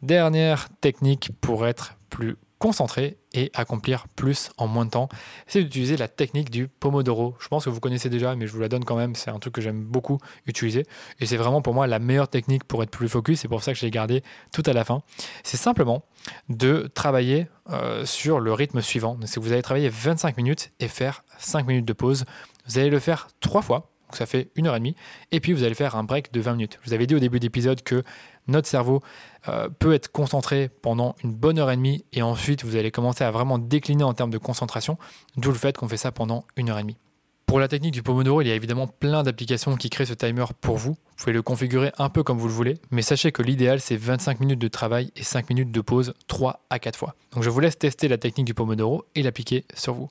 Dernière 0.02 0.70
technique 0.80 1.32
pour 1.42 1.68
être 1.68 1.98
plus 2.10 2.38
concentré 2.60 3.18
et 3.34 3.52
accomplir 3.54 4.08
plus 4.16 4.52
en 4.58 4.68
moins 4.68 4.86
de 4.86 4.92
temps, 4.92 5.10
c'est 5.48 5.64
d'utiliser 5.64 5.98
la 5.98 6.08
technique 6.08 6.50
du 6.50 6.68
Pomodoro. 6.68 7.36
Je 7.40 7.48
pense 7.48 7.66
que 7.66 7.70
vous 7.70 7.80
connaissez 7.80 8.10
déjà, 8.10 8.36
mais 8.36 8.48
je 8.48 8.52
vous 8.52 8.60
la 8.60 8.70
donne 8.70 8.84
quand 8.84 8.96
même. 8.96 9.16
C'est 9.16 9.32
un 9.32 9.40
truc 9.40 9.54
que 9.54 9.62
j'aime 9.62 9.82
beaucoup 9.82 10.20
utiliser. 10.46 10.86
Et 11.20 11.26
c'est 11.26 11.38
vraiment 11.38 11.62
pour 11.62 11.74
moi 11.74 11.88
la 11.88 12.00
meilleure 12.00 12.28
technique 12.28 12.66
pour 12.66 12.84
être 12.84 12.92
plus 12.92 13.08
focus. 13.08 13.40
C'est 13.40 13.48
pour 13.48 13.64
ça 13.64 13.74
que 13.74 13.80
je 13.80 13.86
l'ai 13.86 13.92
gardé 13.92 14.24
tout 14.54 14.64
à 14.66 14.74
la 14.74 14.84
fin. 14.84 15.02
C'est 15.44 15.58
simplement 15.58 16.04
de 16.50 16.90
travailler 16.94 17.48
euh, 17.70 18.06
sur 18.06 18.40
le 18.40 18.54
rythme 18.54 18.82
suivant. 18.82 19.18
Si 19.26 19.40
vous 19.40 19.54
allez 19.54 19.62
travailler 19.62 19.90
25 19.90 20.38
minutes 20.38 20.72
et 20.80 20.88
faire 20.88 21.24
5 21.38 21.66
minutes 21.66 21.86
de 21.86 21.94
pause, 21.94 22.26
vous 22.68 22.78
allez 22.78 22.90
le 22.90 23.00
faire 23.00 23.28
trois 23.40 23.62
fois. 23.62 23.90
Donc 24.10 24.16
ça 24.18 24.26
fait 24.26 24.50
une 24.56 24.66
heure 24.66 24.76
et 24.76 24.80
demie. 24.80 24.96
Et 25.32 25.40
puis 25.40 25.54
vous 25.54 25.64
allez 25.64 25.76
faire 25.76 25.96
un 25.96 26.04
break 26.04 26.34
de 26.34 26.42
20 26.42 26.54
minutes. 26.54 26.80
Je 26.82 26.90
vous 26.90 26.94
avais 26.94 27.06
dit 27.06 27.14
au 27.14 27.20
début 27.20 27.40
d'épisode 27.40 27.84
que 27.84 28.04
notre 28.48 28.68
cerveau 28.68 29.02
euh, 29.48 29.70
peut 29.70 29.94
être 29.94 30.12
concentré 30.12 30.70
pendant 30.82 31.16
une 31.24 31.32
bonne 31.32 31.60
heure 31.60 31.70
et 31.70 31.76
demie 31.76 32.04
et 32.12 32.24
ensuite 32.24 32.66
vous 32.66 32.76
allez 32.76 32.90
commencer 32.90 33.24
à 33.24 33.30
vraiment 33.30 33.60
décliner 33.60 34.04
en 34.04 34.14
termes 34.14 34.32
de 34.32 34.40
concentration, 34.40 34.98
d'où 35.38 35.50
le 35.50 35.58
fait 35.58 35.78
qu'on 35.78 35.88
fait 35.88 35.98
ça 35.98 36.12
pendant 36.12 36.44
une 36.56 36.72
heure 36.72 36.80
et 36.80 36.82
demie. 36.82 36.98
Pour 37.46 37.60
la 37.60 37.68
technique 37.68 37.94
du 37.94 38.04
Pomodoro, 38.04 38.42
il 38.42 38.48
y 38.48 38.52
a 38.52 38.56
évidemment 38.56 38.86
plein 38.86 39.24
d'applications 39.24 39.76
qui 39.76 39.90
créent 39.90 40.06
ce 40.06 40.14
timer 40.14 40.46
pour 40.62 40.78
vous. 40.78 40.92
Vous 40.92 41.16
pouvez 41.18 41.34
le 41.34 41.42
configurer 41.42 41.92
un 41.98 42.10
peu 42.10 42.22
comme 42.22 42.38
vous 42.38 42.48
le 42.48 42.54
voulez, 42.54 42.76
mais 42.92 43.02
sachez 43.02 43.32
que 43.32 43.42
l'idéal 43.42 43.80
c'est 43.80 43.96
25 43.96 44.40
minutes 44.40 44.60
de 44.60 44.68
travail 44.68 45.12
et 45.16 45.24
5 45.24 45.50
minutes 45.50 45.72
de 45.72 45.82
pause 45.82 46.14
3 46.28 46.66
à 46.70 46.78
4 46.80 46.96
fois. 46.96 47.16
Donc 47.34 47.44
je 47.44 47.50
vous 47.50 47.60
laisse 47.60 47.78
tester 47.78 48.08
la 48.08 48.20
technique 48.20 48.46
du 48.46 48.54
Pomodoro 48.54 49.06
et 49.16 49.24
l'appliquer 49.24 49.66
sur 49.74 49.94
vous. 49.94 50.10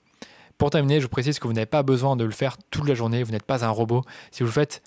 Pour 0.59 0.71
terminer, 0.71 1.01
je 1.01 1.07
précise 1.07 1.39
que 1.39 1.47
vous 1.47 1.53
n'avez 1.53 1.67
pas 1.67 1.83
besoin 1.83 2.17
de 2.17 2.25
le 2.25 2.31
faire 2.31 2.57
toute 2.71 2.89
la 2.89 2.95
journée, 2.95 3.23
vous 3.23 3.33
n'êtes 3.33 3.45
pas 3.45 3.65
un 3.65 3.71
robot. 3.71 4.03
Si 4.33 4.43
vous 4.43 4.49
le 4.49 4.53
faites 4.53 4.83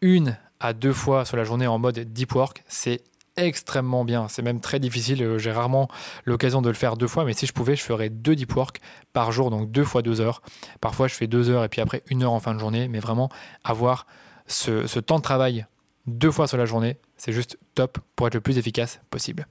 une 0.00 0.38
à 0.60 0.72
deux 0.72 0.92
fois 0.92 1.24
sur 1.24 1.36
la 1.36 1.44
journée 1.44 1.66
en 1.66 1.78
mode 1.78 1.98
deep 1.98 2.34
work, 2.34 2.64
c'est 2.66 3.02
extrêmement 3.36 4.04
bien. 4.04 4.28
C'est 4.28 4.42
même 4.42 4.60
très 4.60 4.80
difficile. 4.80 5.22
Euh, 5.22 5.38
j'ai 5.38 5.52
rarement 5.52 5.88
l'occasion 6.24 6.62
de 6.62 6.68
le 6.68 6.74
faire 6.74 6.96
deux 6.96 7.06
fois, 7.06 7.24
mais 7.24 7.32
si 7.32 7.46
je 7.46 7.52
pouvais, 7.52 7.76
je 7.76 7.82
ferais 7.82 8.08
deux 8.08 8.34
deep 8.34 8.54
work 8.56 8.80
par 9.12 9.30
jour, 9.30 9.50
donc 9.50 9.70
deux 9.70 9.84
fois 9.84 10.02
deux 10.02 10.20
heures. 10.20 10.42
Parfois, 10.80 11.06
je 11.06 11.14
fais 11.14 11.26
deux 11.26 11.50
heures 11.50 11.64
et 11.64 11.68
puis 11.68 11.80
après 11.80 12.02
une 12.08 12.22
heure 12.22 12.32
en 12.32 12.40
fin 12.40 12.54
de 12.54 12.58
journée, 12.58 12.88
mais 12.88 12.98
vraiment 12.98 13.28
avoir 13.62 14.06
ce 14.46 14.98
temps 14.98 15.18
de 15.18 15.22
travail 15.22 15.66
deux 16.06 16.30
fois 16.30 16.46
sur 16.46 16.56
la 16.56 16.66
journée, 16.66 16.96
c'est 17.16 17.32
juste 17.32 17.58
top 17.74 17.98
pour 18.16 18.26
être 18.26 18.34
le 18.34 18.40
plus 18.40 18.58
efficace 18.58 19.00
possible. 19.10 19.46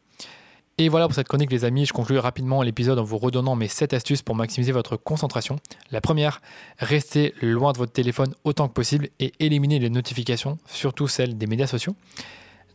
Et 0.81 0.87
voilà 0.87 1.07
pour 1.07 1.13
cette 1.13 1.27
chronique 1.27 1.51
les 1.51 1.65
amis, 1.65 1.85
je 1.85 1.91
conclue 1.91 2.19
rapidement 2.19 2.61
l'épisode 2.61 2.99
en 2.99 3.03
vous 3.03 3.17
redonnant 3.17 3.53
mes 3.57 3.67
7 3.67 3.93
astuces 3.93 4.21
pour 4.21 4.33
maximiser 4.33 4.71
votre 4.71 4.95
concentration. 4.95 5.57
La 5.91 5.99
première, 5.99 6.41
restez 6.77 7.33
loin 7.41 7.73
de 7.73 7.77
votre 7.77 7.91
téléphone 7.91 8.33
autant 8.45 8.69
que 8.69 8.73
possible 8.73 9.09
et 9.19 9.33
éliminez 9.41 9.79
les 9.79 9.89
notifications, 9.89 10.57
surtout 10.65 11.09
celles 11.09 11.37
des 11.37 11.47
médias 11.47 11.67
sociaux. 11.67 11.97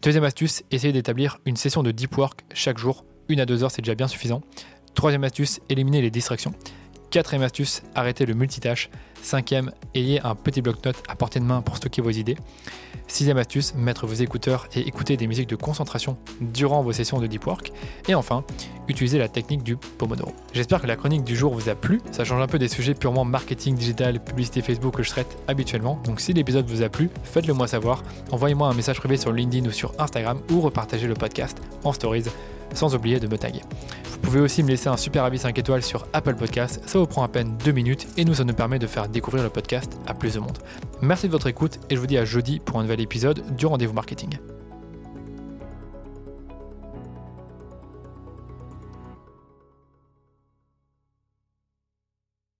Deuxième 0.03 0.25
astuce, 0.25 0.65
essayez 0.71 0.93
d'établir 0.93 1.39
une 1.47 1.57
session 1.57 1.83
de 1.83 1.93
deep 1.93 2.15
work 2.19 2.45
chaque 2.53 2.77
jour. 2.77 3.07
Une 3.31 3.41
à 3.41 3.47
deux 3.47 3.65
heures, 3.65 3.71
c'est 3.71 3.81
déjà 3.81 3.95
bien 3.95 4.07
suffisant. 4.07 4.43
Troisième 4.93 5.25
astuce, 5.25 5.61
éliminez 5.71 6.03
les 6.03 6.11
distractions. 6.11 6.53
Quatrième 7.09 7.43
astuce, 7.43 7.81
arrêtez 7.95 8.27
le 8.27 8.35
multitâche. 8.35 8.91
Cinquième, 9.23 9.71
ayez 9.95 10.21
un 10.21 10.35
petit 10.35 10.61
bloc-notes 10.61 11.03
à 11.09 11.17
portée 11.17 11.40
de 11.40 11.47
main 11.47 11.62
pour 11.62 11.79
stocker 11.79 12.03
vos 12.03 12.11
idées. 12.11 12.37
Sixième 13.07 13.37
astuce, 13.37 13.75
mettre 13.75 14.07
vos 14.07 14.14
écouteurs 14.14 14.67
et 14.75 14.81
écouter 14.81 15.17
des 15.17 15.27
musiques 15.27 15.49
de 15.49 15.57
concentration 15.57 16.17
durant 16.40 16.83
vos 16.83 16.93
sessions 16.93 17.21
de 17.21 17.27
deep 17.27 17.47
work. 17.47 17.73
Et 18.09 18.14
enfin, 18.14 18.45
utiliser 18.88 19.19
la 19.19 19.29
technique 19.29 19.62
du 19.62 19.77
Pomodoro. 19.77 20.33
J'espère 20.53 20.81
que 20.81 20.87
la 20.87 20.97
chronique 20.97 21.25
du 21.25 21.37
jour 21.37 21.55
vous 21.55 21.69
a 21.69 21.75
plu. 21.75 22.01
Ça 22.12 22.25
change 22.25 22.40
un 22.40 22.47
peu 22.47 22.59
des 22.59 22.69
sujets 22.69 22.95
purement 22.95 23.25
marketing 23.25 23.75
digital, 23.75 24.23
publicité 24.23 24.62
Facebook 24.62 24.97
que 24.97 25.03
je 25.03 25.11
traite 25.11 25.37
habituellement. 25.49 26.01
Donc 26.05 26.21
si 26.21 26.33
l'épisode 26.33 26.67
vous 26.67 26.83
a 26.83 26.88
plu, 26.88 27.11
faites-le 27.23 27.55
moi 27.55 27.69
savoir. 27.69 28.03
Envoyez-moi 28.33 28.69
un 28.69 28.75
message 28.75 28.99
privé 28.99 29.17
sur 29.17 29.33
LinkedIn 29.33 29.69
ou 29.69 29.73
sur 29.73 29.93
Instagram 29.99 30.40
ou 30.51 30.61
repartagez 30.61 31.07
le 31.07 31.14
podcast 31.14 31.59
en 31.85 31.93
stories 31.93 32.25
sans 32.73 32.95
oublier 32.95 33.21
de 33.21 33.27
me 33.27 33.38
taguer. 33.38 33.61
Vous 34.14 34.31
pouvez 34.31 34.40
aussi 34.40 34.62
me 34.62 34.68
laisser 34.68 34.88
un 34.88 34.96
super 34.96 35.24
avis 35.24 35.38
5 35.38 35.59
étoiles 35.59 35.83
sur 35.83 36.07
Apple 36.12 36.37
Podcast, 36.37 36.81
ça 36.87 36.98
vous 36.98 37.07
prend 37.07 37.22
à 37.22 37.29
peine 37.29 37.57
2 37.64 37.72
minutes 37.72 38.07
et 38.16 38.24
nous 38.24 38.35
ça 38.35 38.44
nous 38.44 38.55
permet 38.55 38.79
de 38.79 38.87
faire 38.87 39.09
découvrir 39.09 39.42
le 39.42 39.50
podcast 39.50 39.98
à 40.07 40.14
plus 40.14 40.35
de 40.35 40.40
monde. 40.40 40.59
Merci 41.03 41.27
de 41.27 41.33
votre 41.33 41.48
écoute 41.48 41.79
et 41.90 41.96
je 41.96 42.00
vous 42.00 42.07
dis 42.07 42.16
à 42.16 42.24
jeudi 42.24 42.61
pour 42.61 42.79
un 42.79 42.83
nouvel 42.83 43.00
épisode 43.00 43.42
du 43.57 43.66
rendez-vous 43.66 43.92
marketing. 43.92 44.38